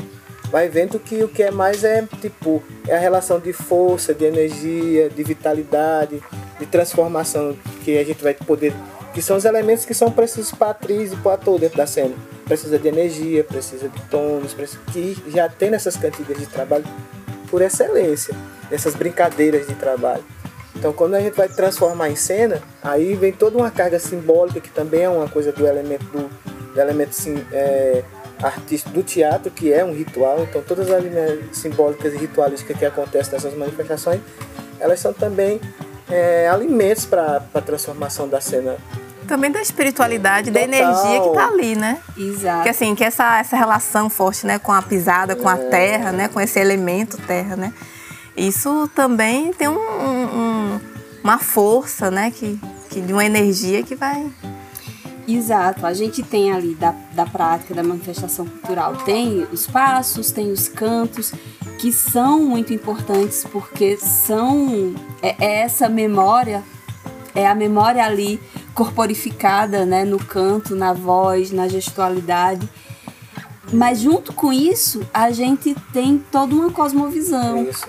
vai 0.52 0.68
vendo 0.68 1.00
que 1.00 1.24
o 1.24 1.28
que 1.30 1.42
é 1.42 1.52
mais 1.52 1.86
é 1.86 2.06
tipo, 2.22 2.62
é 2.86 2.96
a 2.96 3.00
relação 3.00 3.40
de 3.40 3.54
força, 3.54 4.14
de 4.14 4.26
energia, 4.26 5.10
de 5.10 5.24
vitalidade, 5.24 6.22
de 6.60 6.66
transformação 6.66 7.56
que 7.86 7.98
a 7.98 8.04
gente 8.04 8.22
vai 8.22 8.34
poder. 8.34 8.74
Que 9.16 9.22
são 9.22 9.38
os 9.38 9.46
elementos 9.46 9.86
que 9.86 9.94
são 9.94 10.12
precisos 10.12 10.52
para 10.52 10.68
a 10.68 10.72
atriz 10.72 11.14
e 11.14 11.16
para 11.16 11.30
o 11.30 11.34
ator 11.34 11.58
dentro 11.58 11.78
da 11.78 11.88
cena. 11.88 12.14
Precisa 12.44 12.78
de 12.78 12.86
energia, 12.86 13.46
precisa 13.46 13.88
de 13.88 14.02
tons, 14.10 14.54
precisa, 14.54 14.82
que 14.92 15.16
já 15.28 15.48
tem 15.48 15.70
nessas 15.70 15.96
cantigas 15.96 16.38
de 16.38 16.46
trabalho 16.46 16.84
por 17.50 17.62
excelência, 17.62 18.36
nessas 18.70 18.94
brincadeiras 18.94 19.68
de 19.68 19.74
trabalho. 19.76 20.24
Então, 20.76 20.92
quando 20.92 21.14
a 21.14 21.22
gente 21.22 21.34
vai 21.34 21.48
transformar 21.48 22.10
em 22.10 22.16
cena, 22.18 22.62
aí 22.84 23.16
vem 23.16 23.32
toda 23.32 23.58
uma 23.58 23.72
carga 23.72 23.98
simbólica, 24.00 24.60
que 24.60 24.70
também 24.70 25.04
é 25.04 25.10
uma 25.10 25.30
coisa 25.30 25.54
do 25.54 25.66
elemento 25.66 26.04
do, 26.08 26.30
do 26.74 26.82
elemento 26.82 27.16
sim, 27.16 27.42
é, 27.54 28.04
artístico 28.44 28.94
do 28.94 29.02
teatro, 29.02 29.50
que 29.50 29.72
é 29.72 29.86
um 29.86 29.94
ritual. 29.94 30.44
Então, 30.44 30.62
todas 30.62 30.92
as 30.92 31.02
linhas 31.02 31.40
simbólicas 31.54 32.14
e 32.14 32.18
ritualísticas 32.18 32.78
que 32.78 32.86
acontecem 32.86 33.32
nessas 33.32 33.54
manifestações, 33.54 34.20
elas 34.78 35.00
são 35.00 35.14
também 35.14 35.62
é, 36.12 36.50
alimentos 36.50 37.06
para 37.06 37.42
a 37.54 37.62
transformação 37.62 38.28
da 38.28 38.42
cena 38.42 38.76
também 39.26 39.52
da 39.52 39.62
espiritualidade, 39.62 40.52
Total. 40.52 40.68
da 40.68 40.78
energia 40.78 41.22
que 41.22 41.30
tá 41.36 41.48
ali, 41.48 41.76
né? 41.76 42.00
Exato. 42.18 42.64
Que 42.64 42.70
assim, 42.70 42.96
que 42.96 43.04
essa, 43.04 43.40
essa 43.40 43.58
relação 43.58 44.10
forte, 44.10 44.46
né, 44.46 44.60
com 44.60 44.72
a 44.72 44.82
pisada, 44.82 45.36
com 45.36 45.50
a 45.50 45.56
é. 45.56 45.70
terra, 45.70 46.12
né, 46.12 46.28
com 46.28 46.40
esse 46.40 46.60
elemento 46.60 47.18
terra, 47.26 47.56
né? 47.56 47.74
Isso 48.36 48.90
também 48.94 49.54
tem 49.54 49.68
um, 49.68 49.78
um, 49.78 50.80
uma 51.24 51.40
força, 51.40 52.12
né, 52.12 52.32
que, 52.32 52.60
que 52.90 53.02
de 53.02 53.14
uma 53.14 53.26
energia 53.26 53.82
que 53.82 53.96
vai 53.96 54.30
Exato, 55.28 55.88
a 55.88 55.94
gente 55.94 56.22
tem 56.22 56.52
ali 56.52 56.76
da, 56.76 56.94
da 57.14 57.26
prática 57.26 57.74
da 57.74 57.82
manifestação 57.82 58.46
cultural, 58.46 58.96
tem 58.98 59.48
os 59.52 59.66
passos, 59.66 60.32
tem 60.32 60.52
os 60.52 60.68
cantos, 60.68 61.34
que 61.80 61.92
são 61.92 62.42
muito 62.42 62.72
importantes 62.72 63.44
porque 63.52 63.98
são 63.98 64.94
é, 65.24 65.36
é 65.40 65.62
essa 65.62 65.90
memória, 65.90 66.64
é 67.34 67.48
a 67.48 67.56
memória 67.56 68.06
ali 68.06 68.40
corporificada 68.76 69.86
né, 69.86 70.04
no 70.04 70.20
canto, 70.20 70.76
na 70.76 70.92
voz, 70.92 71.50
na 71.50 71.68
gestualidade. 71.68 72.70
Mas 73.74 74.00
junto 74.00 74.34
com 74.34 74.54
isso, 74.54 75.02
a 75.14 75.32
gente 75.32 75.76
tem 75.92 76.22
toda 76.32 76.54
uma 76.54 76.70
cosmovisão. 76.70 77.64
Isso. 77.64 77.88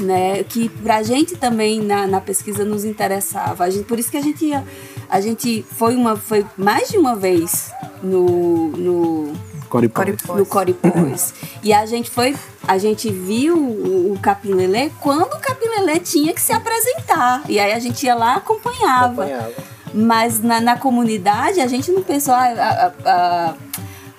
Né, 0.00 0.44
que 0.44 0.68
pra 0.68 1.02
gente 1.02 1.34
também 1.34 1.82
na, 1.82 2.06
na 2.06 2.20
pesquisa 2.20 2.64
nos 2.64 2.84
interessava. 2.84 3.64
A 3.64 3.70
gente, 3.70 3.84
por 3.84 3.98
isso 3.98 4.08
que 4.08 4.16
a 4.16 4.22
gente 4.22 4.44
ia, 4.44 4.64
a 5.08 5.20
gente 5.20 5.64
foi 5.72 5.96
uma 5.96 6.16
foi 6.16 6.46
mais 6.56 6.88
de 6.88 6.96
uma 6.96 7.16
vez 7.16 7.72
no, 8.00 8.68
no 8.68 9.32
Coripós. 9.68 10.16
No 10.28 10.46
Coripós. 10.46 11.34
e 11.64 11.72
a 11.72 11.84
gente 11.84 12.10
foi, 12.10 12.36
a 12.66 12.78
gente 12.78 13.10
viu 13.10 13.56
o, 13.56 14.12
o 14.12 14.18
Capim 14.20 14.52
Lelê 14.52 14.90
quando 15.00 15.34
o 15.34 15.40
Capim 15.40 15.66
Lelê 15.66 15.98
tinha 15.98 16.32
que 16.32 16.40
se 16.40 16.52
apresentar. 16.52 17.42
E 17.48 17.58
aí 17.58 17.72
a 17.72 17.78
gente 17.80 18.04
ia 18.06 18.14
lá 18.14 18.36
acompanhava. 18.36 19.24
acompanhava. 19.24 19.67
Mas 19.94 20.40
na, 20.40 20.60
na 20.60 20.76
comunidade 20.76 21.60
a 21.60 21.66
gente 21.66 21.90
não 21.90 22.02
pensou, 22.02 22.34
ah, 22.34 22.54
ah, 22.58 22.92
ah, 23.04 23.54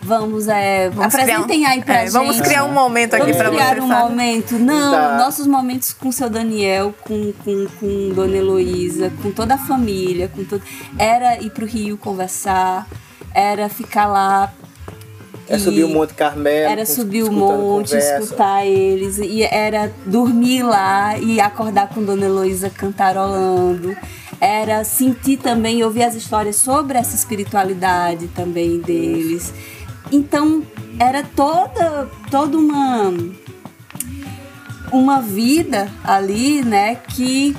vamos, 0.01 0.47
é, 0.47 0.89
vamos 0.89 1.13
apresentem 1.13 1.63
um, 1.63 1.67
aí 1.67 1.83
pra 1.83 1.95
é, 1.95 2.01
gente. 2.01 2.11
Vamos 2.11 2.41
criar 2.41 2.63
um 2.65 2.73
momento 2.73 3.15
aqui 3.15 3.33
para 3.33 3.49
vocês. 3.49 3.69
criar 3.69 3.83
um 3.83 3.87
sabe? 3.87 4.09
momento. 4.09 4.59
Não, 4.59 4.91
tá. 4.91 5.17
nossos 5.17 5.47
momentos 5.47 5.93
com 5.93 6.09
o 6.09 6.13
seu 6.13 6.29
Daniel, 6.29 6.93
com, 7.01 7.33
com, 7.43 7.67
com 7.79 8.09
Dona 8.13 8.37
Heloísa, 8.37 9.11
com 9.21 9.31
toda 9.31 9.55
a 9.55 9.57
família, 9.57 10.27
com 10.27 10.43
todo... 10.43 10.61
era 10.97 11.41
ir 11.41 11.51
pro 11.51 11.65
Rio 11.65 11.97
conversar, 11.97 12.87
era 13.33 13.69
ficar 13.69 14.07
lá 14.07 14.51
é 15.49 15.57
subir 15.57 15.83
o 15.83 15.89
Monte 15.89 16.13
Carmelo. 16.13 16.71
Era 16.71 16.85
subir 16.85 17.23
o 17.23 17.31
monte, 17.31 17.89
conversa. 17.89 18.19
escutar 18.19 18.65
eles. 18.65 19.17
E 19.17 19.41
era 19.41 19.91
dormir 20.05 20.61
lá 20.61 21.17
e 21.17 21.41
acordar 21.41 21.89
com 21.89 22.03
Dona 22.03 22.25
Heloísa 22.25 22.69
cantarolando 22.69 23.97
era 24.39 24.83
sentir 24.83 25.37
também, 25.37 25.83
ouvir 25.83 26.03
as 26.03 26.15
histórias 26.15 26.55
sobre 26.55 26.97
essa 26.97 27.15
espiritualidade 27.15 28.27
também 28.29 28.79
deles. 28.79 29.53
Então, 30.11 30.63
era 30.97 31.23
toda, 31.23 32.09
toda 32.31 32.57
uma, 32.57 33.13
uma 34.91 35.21
vida 35.21 35.91
ali, 36.03 36.63
né, 36.63 36.95
que, 36.95 37.55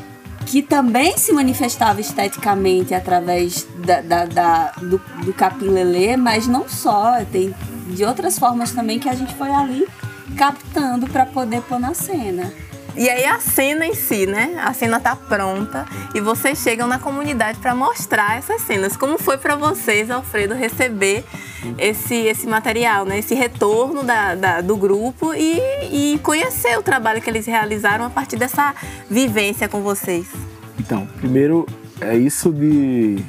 que 0.47 0.63
também 0.63 1.17
se 1.17 1.33
manifestava 1.33 2.01
esteticamente 2.01 2.95
através 2.95 3.67
da, 3.85 4.01
da, 4.01 4.25
da 4.27 4.73
do, 4.73 5.01
do 5.25 5.33
capim 5.33 5.69
lelê, 5.69 6.17
mas 6.17 6.47
não 6.47 6.69
só, 6.69 7.25
tem 7.31 7.55
de 7.89 8.05
outras 8.05 8.39
formas 8.39 8.73
também 8.73 8.99
que 8.99 9.09
a 9.09 9.15
gente 9.15 9.35
foi 9.35 9.51
ali 9.51 9.87
captando 10.37 11.07
para 11.09 11.27
poder 11.27 11.61
pôr 11.63 11.79
na 11.79 11.95
cena. 11.95 12.53
E 12.97 13.09
aí 13.09 13.25
a 13.25 13.39
cena 13.39 13.87
em 13.87 13.95
si, 13.95 14.27
né? 14.27 14.61
A 14.63 14.73
cena 14.73 15.01
tá 15.01 15.15
pronta 15.15 15.87
e 16.15 16.21
vocês 16.21 16.59
chegam 16.59 16.87
na 16.87 16.99
comunidade 16.99 17.59
para 17.59 17.75
mostrar 17.75 18.39
essas 18.39 18.63
cenas. 18.63 18.97
Como 18.97 19.19
foi 19.19 19.39
para 19.39 19.57
vocês, 19.57 20.11
Alfredo, 20.11 20.55
receber 20.55 21.25
esse, 21.79 22.15
esse 22.15 22.47
material, 22.47 23.05
né? 23.05 23.19
Esse 23.19 23.35
retorno 23.35 24.03
da, 24.03 24.35
da, 24.35 24.61
do 24.61 24.77
grupo 24.77 25.35
e, 25.35 25.61
e 25.91 26.19
conhecer 26.21 26.79
o 26.79 26.83
trabalho 26.83 27.21
que 27.21 27.31
eles 27.31 27.47
realizaram 27.47 28.05
a 28.05 28.11
partir 28.11 28.37
dessa 28.37 28.75
vivência 29.09 29.69
com 29.69 29.81
vocês? 29.83 30.27
Então, 30.79 31.07
primeiro 31.19 31.67
é 32.01 32.17
isso 32.17 32.51
de 32.51 33.23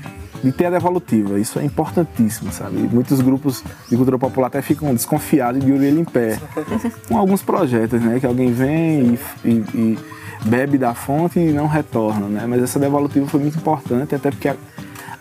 de 0.43 0.51
ter 0.51 0.65
a 0.65 0.69
devolutiva. 0.71 1.39
Isso 1.39 1.59
é 1.59 1.65
importantíssimo, 1.65 2.51
sabe? 2.51 2.77
Muitos 2.77 3.21
grupos 3.21 3.63
de 3.89 3.95
cultura 3.95 4.17
popular 4.17 4.47
até 4.47 4.61
ficam 4.61 4.93
desconfiados 4.93 5.63
de 5.63 5.71
orelha 5.71 5.99
em 5.99 6.05
pé 6.05 6.39
com 7.07 7.17
alguns 7.17 7.41
projetos, 7.41 8.01
né? 8.01 8.19
Que 8.19 8.25
alguém 8.25 8.51
vem 8.51 9.19
e, 9.43 9.47
e, 9.47 9.49
e 9.73 9.99
bebe 10.45 10.77
da 10.77 10.93
fonte 10.93 11.39
e 11.39 11.51
não 11.51 11.67
retorna, 11.67 12.27
né? 12.27 12.45
Mas 12.47 12.63
essa 12.63 12.79
devolutiva 12.79 13.27
foi 13.27 13.39
muito 13.39 13.57
importante, 13.57 14.15
até 14.15 14.31
porque 14.31 14.47
a 14.49 14.55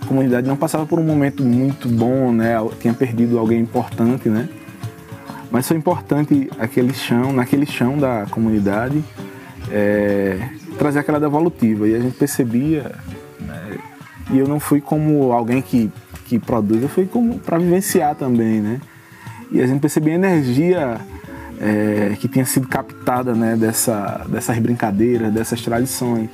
comunidade 0.07 0.47
não 0.47 0.57
passava 0.57 0.87
por 0.87 0.99
um 0.99 1.05
momento 1.05 1.45
muito 1.45 1.89
bom, 1.89 2.33
né? 2.33 2.55
Tinha 2.81 2.95
perdido 2.95 3.39
alguém 3.39 3.61
importante, 3.61 4.29
né? 4.29 4.49
Mas 5.51 5.67
foi 5.67 5.77
importante 5.77 6.49
aquele 6.59 6.95
chão, 6.95 7.33
naquele 7.33 7.67
chão 7.67 7.99
da 7.99 8.25
comunidade, 8.31 9.03
é, 9.71 10.39
trazer 10.79 11.01
aquela 11.01 11.19
devolutiva. 11.19 11.89
E 11.89 11.95
a 11.95 11.99
gente 11.99 12.17
percebia 12.17 12.93
e 14.33 14.39
eu 14.39 14.47
não 14.47 14.61
fui 14.61 14.81
como 14.81 15.33
alguém 15.33 15.61
que, 15.61 15.91
que 16.27 16.39
produz, 16.39 16.83
eu 16.83 16.89
fui 16.89 17.07
como 17.07 17.39
para 17.39 17.59
vivenciar 17.59 18.15
também, 18.15 18.61
né? 18.61 18.81
E 19.51 19.61
a 19.61 19.67
gente 19.67 19.81
percebia 19.81 20.13
a 20.13 20.17
energia 20.17 21.01
é, 21.61 22.17
que 22.19 22.29
tinha 22.29 22.45
sido 22.45 22.69
captada 22.69 23.35
né, 23.35 23.57
dessa, 23.57 24.25
dessas 24.29 24.59
brincadeiras, 24.59 25.33
dessas 25.33 25.61
tradições. 25.61 26.31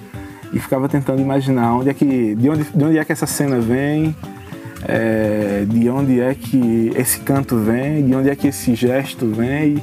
E 0.53 0.59
ficava 0.59 0.89
tentando 0.89 1.21
imaginar 1.21 1.75
onde 1.75 1.89
é 1.89 1.95
que, 1.95 2.35
de, 2.35 2.49
onde, 2.49 2.65
de 2.65 2.85
onde 2.85 2.99
é 2.99 3.05
que 3.05 3.13
essa 3.13 3.27
cena 3.27 3.59
vem, 3.59 4.15
é, 4.87 5.65
de 5.67 5.89
onde 5.89 6.21
é 6.21 6.35
que 6.35 6.93
esse 6.95 7.21
canto 7.21 7.57
vem, 7.57 8.07
de 8.07 8.15
onde 8.15 8.31
é 8.31 8.37
que 8.37 8.49
esse 8.49 8.75
gesto 8.75 9.27
vem. 9.27 9.83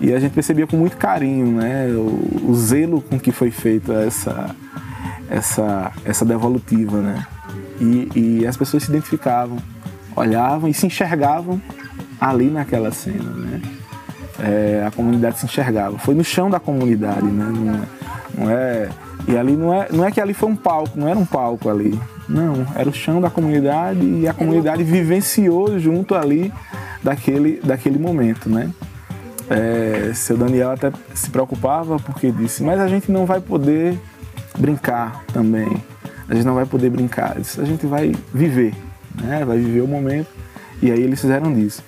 E, 0.00 0.08
e 0.08 0.14
a 0.14 0.20
gente 0.20 0.32
percebia 0.32 0.66
com 0.66 0.76
muito 0.76 0.96
carinho 0.96 1.46
né, 1.46 1.88
o, 1.88 2.50
o 2.50 2.54
zelo 2.54 3.02
com 3.02 3.18
que 3.18 3.32
foi 3.32 3.50
feita 3.50 3.94
essa, 3.94 4.54
essa, 5.30 5.92
essa 6.04 6.24
devolutiva, 6.24 7.00
né? 7.00 7.26
E, 7.80 8.08
e 8.14 8.46
as 8.46 8.56
pessoas 8.56 8.82
se 8.82 8.90
identificavam, 8.90 9.58
olhavam 10.14 10.68
e 10.68 10.74
se 10.74 10.86
enxergavam 10.86 11.62
ali 12.20 12.50
naquela 12.50 12.90
cena, 12.90 13.30
né? 13.30 13.62
É, 14.40 14.84
a 14.86 14.90
comunidade 14.90 15.38
se 15.38 15.46
enxergava. 15.46 15.98
Foi 15.98 16.14
no 16.14 16.24
chão 16.24 16.50
da 16.50 16.58
comunidade, 16.58 17.26
né? 17.26 17.44
Não, 17.44 17.74
é, 17.74 17.86
não, 18.36 18.50
é, 18.50 18.88
e 19.28 19.36
ali 19.36 19.52
não 19.56 19.72
é, 19.72 19.88
não 19.92 20.04
é 20.04 20.10
que 20.10 20.20
ali 20.20 20.34
foi 20.34 20.48
um 20.48 20.56
palco, 20.56 20.98
não 20.98 21.06
era 21.06 21.18
um 21.18 21.26
palco 21.26 21.68
ali. 21.68 21.98
Não, 22.28 22.66
era 22.74 22.88
o 22.88 22.92
chão 22.92 23.20
da 23.20 23.30
comunidade 23.30 24.04
e 24.04 24.26
a 24.26 24.32
comunidade 24.32 24.82
vivenciou 24.82 25.78
junto 25.78 26.14
ali 26.14 26.52
daquele, 27.02 27.60
daquele 27.62 27.98
momento, 27.98 28.48
né? 28.48 28.70
É, 29.48 30.12
seu 30.14 30.36
Daniel 30.36 30.70
até 30.70 30.92
se 31.12 31.28
preocupava 31.28 31.98
porque 31.98 32.30
disse, 32.30 32.62
mas 32.62 32.80
a 32.80 32.86
gente 32.86 33.10
não 33.10 33.26
vai 33.26 33.40
poder 33.40 33.98
brincar 34.58 35.24
também. 35.32 35.82
A 36.28 36.34
gente 36.34 36.44
não 36.44 36.54
vai 36.54 36.64
poder 36.64 36.90
brincar, 36.90 37.36
a 37.36 37.64
gente 37.64 37.86
vai 37.86 38.14
viver, 38.32 38.74
né? 39.20 39.44
vai 39.44 39.58
viver 39.58 39.80
o 39.80 39.88
momento. 39.88 40.28
E 40.82 40.90
aí 40.90 41.02
eles 41.02 41.20
fizeram 41.20 41.52
disso. 41.52 41.82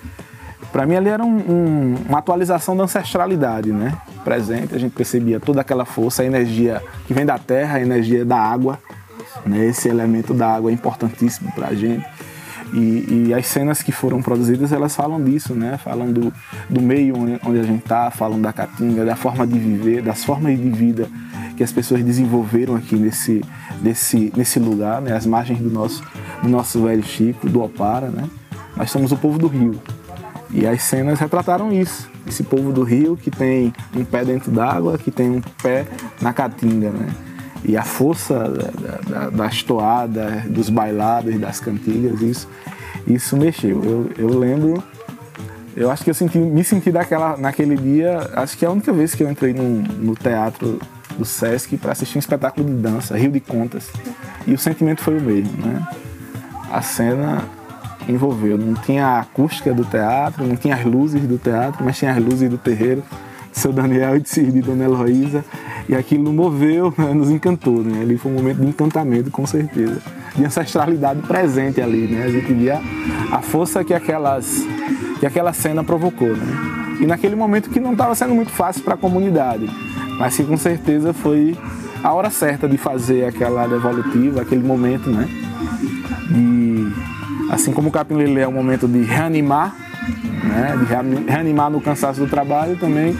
Para 0.71 0.85
mim 0.85 0.95
ali 0.95 1.09
era 1.09 1.23
um, 1.23 1.37
um, 1.37 1.95
uma 2.09 2.17
atualização 2.17 2.75
da 2.75 2.83
ancestralidade, 2.83 3.71
né? 3.71 3.95
Presente, 4.23 4.73
a 4.73 4.79
gente 4.79 4.91
percebia 4.91 5.39
toda 5.39 5.61
aquela 5.61 5.85
força, 5.85 6.23
a 6.23 6.25
energia 6.25 6.81
que 7.05 7.13
vem 7.13 7.25
da 7.25 7.37
terra, 7.37 7.77
a 7.77 7.81
energia 7.81 8.25
da 8.25 8.37
água, 8.37 8.79
né? 9.45 9.65
Esse 9.67 9.87
elemento 9.87 10.33
da 10.33 10.47
água 10.47 10.71
é 10.71 10.73
importantíssimo 10.73 11.51
para 11.53 11.67
a 11.67 11.73
gente. 11.73 12.05
E, 12.73 13.27
e, 13.27 13.33
as 13.35 13.45
cenas 13.45 13.83
que 13.83 13.91
foram 13.91 14.19
produzidas, 14.19 14.71
elas 14.71 14.95
falam 14.95 15.23
disso, 15.23 15.53
né? 15.53 15.77
Falam 15.77 16.11
do, 16.11 16.33
do 16.67 16.81
meio 16.81 17.15
onde 17.15 17.59
a 17.59 17.63
gente 17.63 17.83
está, 17.83 18.09
falam 18.09 18.41
da 18.41 18.51
caatinga, 18.51 19.05
da 19.05 19.15
forma 19.15 19.45
de 19.45 19.59
viver, 19.59 20.01
das 20.01 20.23
formas 20.23 20.57
de 20.57 20.69
vida 20.71 21.07
que 21.55 21.63
as 21.63 21.71
pessoas 21.71 22.03
desenvolveram 22.03 22.75
aqui 22.75 22.95
nesse, 22.95 23.43
nesse, 23.81 24.31
nesse 24.35 24.59
lugar, 24.59 25.01
né? 25.01 25.15
As 25.15 25.25
margens 25.25 25.59
do 25.59 25.69
nosso, 25.69 26.03
do 26.41 26.49
nosso 26.49 26.83
velho 26.83 27.03
Chico, 27.03 27.49
do 27.49 27.61
Opara, 27.63 28.07
né? 28.09 28.29
Nós 28.75 28.89
somos 28.89 29.11
o 29.11 29.17
povo 29.17 29.37
do 29.37 29.47
Rio. 29.47 29.79
E 30.49 30.65
as 30.67 30.83
cenas 30.83 31.19
retrataram 31.19 31.71
isso. 31.71 32.09
Esse 32.27 32.43
povo 32.43 32.71
do 32.71 32.83
Rio 32.83 33.17
que 33.17 33.29
tem 33.29 33.73
um 33.95 34.03
pé 34.03 34.23
dentro 34.23 34.51
d'água, 34.51 34.97
que 34.97 35.11
tem 35.11 35.29
um 35.29 35.41
pé 35.61 35.85
na 36.21 36.31
caatinga, 36.31 36.89
né? 36.89 37.13
e 37.65 37.77
a 37.77 37.83
força 37.83 38.39
da, 38.49 38.97
da, 39.07 39.29
das 39.29 39.63
toadas, 39.63 40.43
dos 40.45 40.69
bailados, 40.69 41.39
das 41.39 41.59
cantigas, 41.59 42.21
isso, 42.21 42.47
isso 43.07 43.37
mexeu. 43.37 43.81
Eu, 43.83 44.11
eu 44.17 44.37
lembro, 44.37 44.83
eu 45.75 45.89
acho 45.89 46.03
que 46.03 46.09
eu 46.09 46.13
senti, 46.13 46.37
me 46.37 46.63
senti 46.63 46.91
daquela, 46.91 47.37
naquele 47.37 47.75
dia, 47.77 48.29
acho 48.33 48.57
que 48.57 48.65
é 48.65 48.67
a 48.67 48.71
única 48.71 48.91
vez 48.91 49.15
que 49.15 49.23
eu 49.23 49.31
entrei 49.31 49.53
no, 49.53 49.81
no 49.81 50.15
teatro 50.15 50.79
do 51.17 51.25
Sesc 51.25 51.77
para 51.77 51.91
assistir 51.91 52.17
um 52.17 52.19
espetáculo 52.19 52.65
de 52.65 52.73
dança, 52.73 53.17
Rio 53.17 53.31
de 53.31 53.39
Contas, 53.39 53.89
e 54.45 54.53
o 54.53 54.57
sentimento 54.57 55.01
foi 55.01 55.17
o 55.17 55.21
mesmo, 55.21 55.53
né? 55.65 55.87
A 56.71 56.81
cena 56.81 57.43
envolveu, 58.07 58.57
não 58.57 58.73
tinha 58.73 59.05
a 59.05 59.19
acústica 59.19 59.73
do 59.73 59.85
teatro, 59.85 60.45
não 60.45 60.55
tinha 60.55 60.75
as 60.75 60.83
luzes 60.83 61.21
do 61.21 61.37
teatro, 61.37 61.83
mas 61.83 61.97
tinha 61.97 62.11
as 62.11 62.17
luzes 62.17 62.49
do 62.49 62.57
terreiro, 62.57 63.03
de 63.51 63.59
seu 63.59 63.71
Daniel 63.71 64.17
e 64.17 64.19
de, 64.19 64.51
de 64.51 64.61
Dona 64.61 64.85
Heloísa, 64.85 65.45
e 65.87 65.95
aquilo 65.95 66.31
moveu, 66.31 66.93
né, 66.97 67.13
nos 67.13 67.29
encantou, 67.29 67.83
né? 67.83 68.01
Ali 68.01 68.17
foi 68.17 68.31
um 68.31 68.35
momento 68.35 68.57
de 68.57 68.67
encantamento, 68.67 69.29
com 69.29 69.45
certeza. 69.45 70.01
De 70.35 70.43
ancestralidade 70.43 71.21
presente 71.21 71.81
ali, 71.81 72.07
né? 72.07 72.23
A 72.23 72.29
gente 72.29 72.51
via 72.53 72.81
a 73.31 73.41
força 73.41 73.83
que 73.83 73.93
aquelas 73.93 74.65
que 75.19 75.25
aquela 75.25 75.53
cena 75.53 75.83
provocou, 75.83 76.35
né? 76.35 76.97
E 76.99 77.05
naquele 77.05 77.35
momento 77.35 77.69
que 77.69 77.79
não 77.79 77.93
estava 77.93 78.15
sendo 78.15 78.33
muito 78.33 78.51
fácil 78.51 78.83
para 78.83 78.93
a 78.93 78.97
comunidade, 78.97 79.69
mas 80.17 80.35
que 80.35 80.43
com 80.43 80.57
certeza 80.57 81.13
foi 81.13 81.57
a 82.03 82.13
hora 82.13 82.29
certa 82.29 82.67
de 82.67 82.77
fazer 82.77 83.25
aquela 83.25 83.67
devolutiva, 83.67 84.41
aquele 84.41 84.63
momento, 84.63 85.09
né? 85.09 85.27
De, 86.29 86.91
assim 87.51 87.71
como 87.71 87.89
o 87.89 87.91
Capim 87.91 88.15
Lele 88.15 88.39
é 88.39 88.47
um 88.47 88.51
momento 88.51 88.87
de 88.87 89.01
reanimar, 89.01 89.75
né? 90.43 90.75
De 90.77 91.31
reanimar 91.31 91.69
no 91.69 91.79
cansaço 91.79 92.19
do 92.19 92.27
trabalho, 92.27 92.75
também 92.77 93.17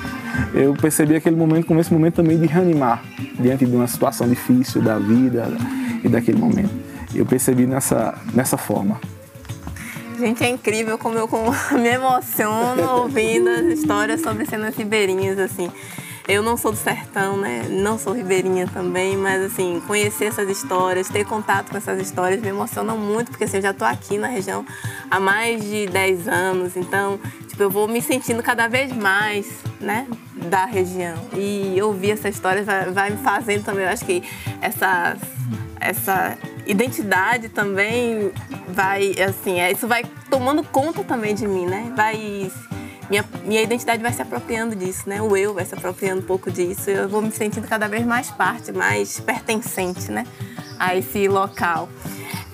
eu 0.54 0.74
percebi 0.74 1.16
aquele 1.16 1.36
momento 1.36 1.68
como 1.68 1.80
esse 1.80 1.94
momento 1.94 2.16
também 2.16 2.38
de 2.38 2.46
reanimar 2.48 3.04
diante 3.40 3.66
de 3.66 3.76
uma 3.76 3.88
situação 3.88 4.28
difícil 4.28 4.82
da 4.82 4.98
vida 4.98 5.48
e 6.04 6.10
daquele 6.10 6.40
momento. 6.40 6.72
Eu 7.16 7.26
percebi 7.26 7.66
nessa, 7.66 8.16
nessa 8.34 8.58
forma. 8.58 9.00
Gente, 10.20 10.44
é 10.44 10.50
incrível 10.50 10.98
como 10.98 11.18
eu 11.18 11.28
me 11.74 11.90
emociono 11.90 12.84
ouvindo 13.02 13.50
as 13.50 13.80
histórias 13.80 14.22
sobre 14.22 14.46
cenas 14.46 14.76
ribeirinhas, 14.76 15.40
assim. 15.40 15.70
Eu 16.28 16.42
não 16.42 16.56
sou 16.56 16.72
do 16.72 16.78
sertão, 16.78 17.36
né? 17.36 17.68
Não 17.70 17.98
sou 18.00 18.14
ribeirinha 18.14 18.66
também, 18.68 19.18
mas 19.18 19.42
assim, 19.42 19.82
conhecer 19.86 20.26
essas 20.26 20.50
histórias, 20.50 21.10
ter 21.10 21.26
contato 21.26 21.70
com 21.70 21.78
essas 21.78 22.00
histórias 22.00 22.42
me 22.42 22.48
emociona 22.48 22.96
muito, 22.96 23.30
porque 23.30 23.44
assim, 23.44 23.58
eu 23.58 23.64
já 23.64 23.72
estou 23.72 23.88
aqui 23.88 24.18
na 24.18 24.28
região 24.28 24.66
há 25.12 25.20
mais 25.20 25.62
de 25.64 25.86
10 25.88 26.28
anos, 26.30 26.78
então, 26.78 27.20
tipo, 27.48 27.62
eu 27.62 27.70
vou 27.70 27.88
me 27.90 28.02
sentindo 28.02 28.42
cada 28.42 28.68
vez 28.68 28.94
mais, 28.94 29.52
né, 29.82 30.08
da 30.50 30.66
região. 30.66 31.18
E 31.36 31.78
ouvir 31.82 32.12
essa 32.12 32.30
história 32.30 32.64
vai, 32.64 32.86
vai 32.92 33.10
me 33.10 33.18
fazendo 33.18 33.66
também, 33.66 33.84
eu 33.84 33.92
acho 33.92 34.06
que 34.06 34.24
essa 34.62 35.18
essa 35.84 36.38
identidade 36.66 37.50
também 37.50 38.32
vai, 38.70 39.14
assim, 39.22 39.60
é, 39.60 39.72
isso 39.72 39.86
vai 39.86 40.04
tomando 40.30 40.64
conta 40.64 41.04
também 41.04 41.36
de 41.36 41.46
mim, 41.46 41.66
né? 41.66 41.92
Vai 41.96 42.50
minha, 43.14 43.26
minha 43.46 43.62
identidade 43.62 44.02
vai 44.02 44.12
se 44.12 44.24
apropriando 44.24 44.76
disso, 44.76 45.08
né? 45.08 45.22
O 45.22 45.38
eu 45.38 45.54
vai 45.54 45.64
se 45.66 45.76
apropriando 45.76 46.22
um 46.22 46.26
pouco 46.26 46.50
disso. 46.50 46.90
Eu 46.90 47.08
vou 47.08 47.22
me 47.22 47.32
sentindo 47.32 47.68
cada 47.68 47.88
vez 47.88 48.04
mais 48.04 48.32
parte, 48.32 48.72
mais 48.72 49.20
pertencente, 49.20 50.12
né? 50.12 50.26
A 50.80 50.96
esse 50.96 51.28
local. 51.28 51.88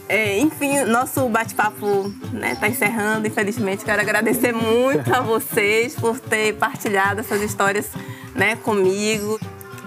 É, 0.10 0.38
enfim, 0.40 0.82
nosso 0.82 1.30
bate-papo 1.30 2.12
está 2.26 2.38
né, 2.38 2.56
tá 2.56 2.68
encerrando, 2.68 3.26
infelizmente. 3.26 3.86
Quero 3.86 4.02
agradecer 4.02 4.52
muito 4.52 5.14
a 5.14 5.22
vocês 5.22 5.96
por 5.96 6.20
ter 6.20 6.56
partilhado 6.56 7.22
essas 7.22 7.42
histórias 7.42 7.90
né, 8.36 8.58
comigo. 8.58 9.40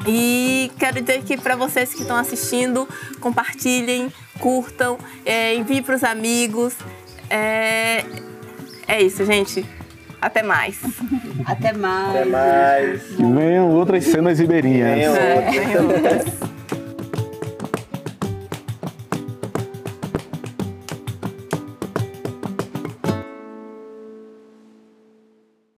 E 0.06 0.72
quero 0.78 1.02
dizer 1.02 1.22
que 1.22 1.36
para 1.36 1.54
vocês 1.54 1.92
que 1.92 2.00
estão 2.00 2.16
assistindo, 2.16 2.88
compartilhem, 3.20 4.10
curtam, 4.40 4.96
é, 5.26 5.54
enviem 5.54 5.82
para 5.82 5.96
os 5.96 6.02
amigos. 6.04 6.74
É, 7.28 8.06
é 8.88 9.02
isso, 9.02 9.22
gente. 9.26 9.66
Até 10.22 10.40
mais. 10.40 10.78
Até 11.44 11.72
mais. 11.72 12.16
Até 12.16 12.24
mais. 12.26 13.02
Venham 13.18 13.68
outras 13.70 14.04
cenas 14.04 14.38
ribeirinhas. 14.38 15.10
Venham 15.50 15.88
outras. 15.88 16.61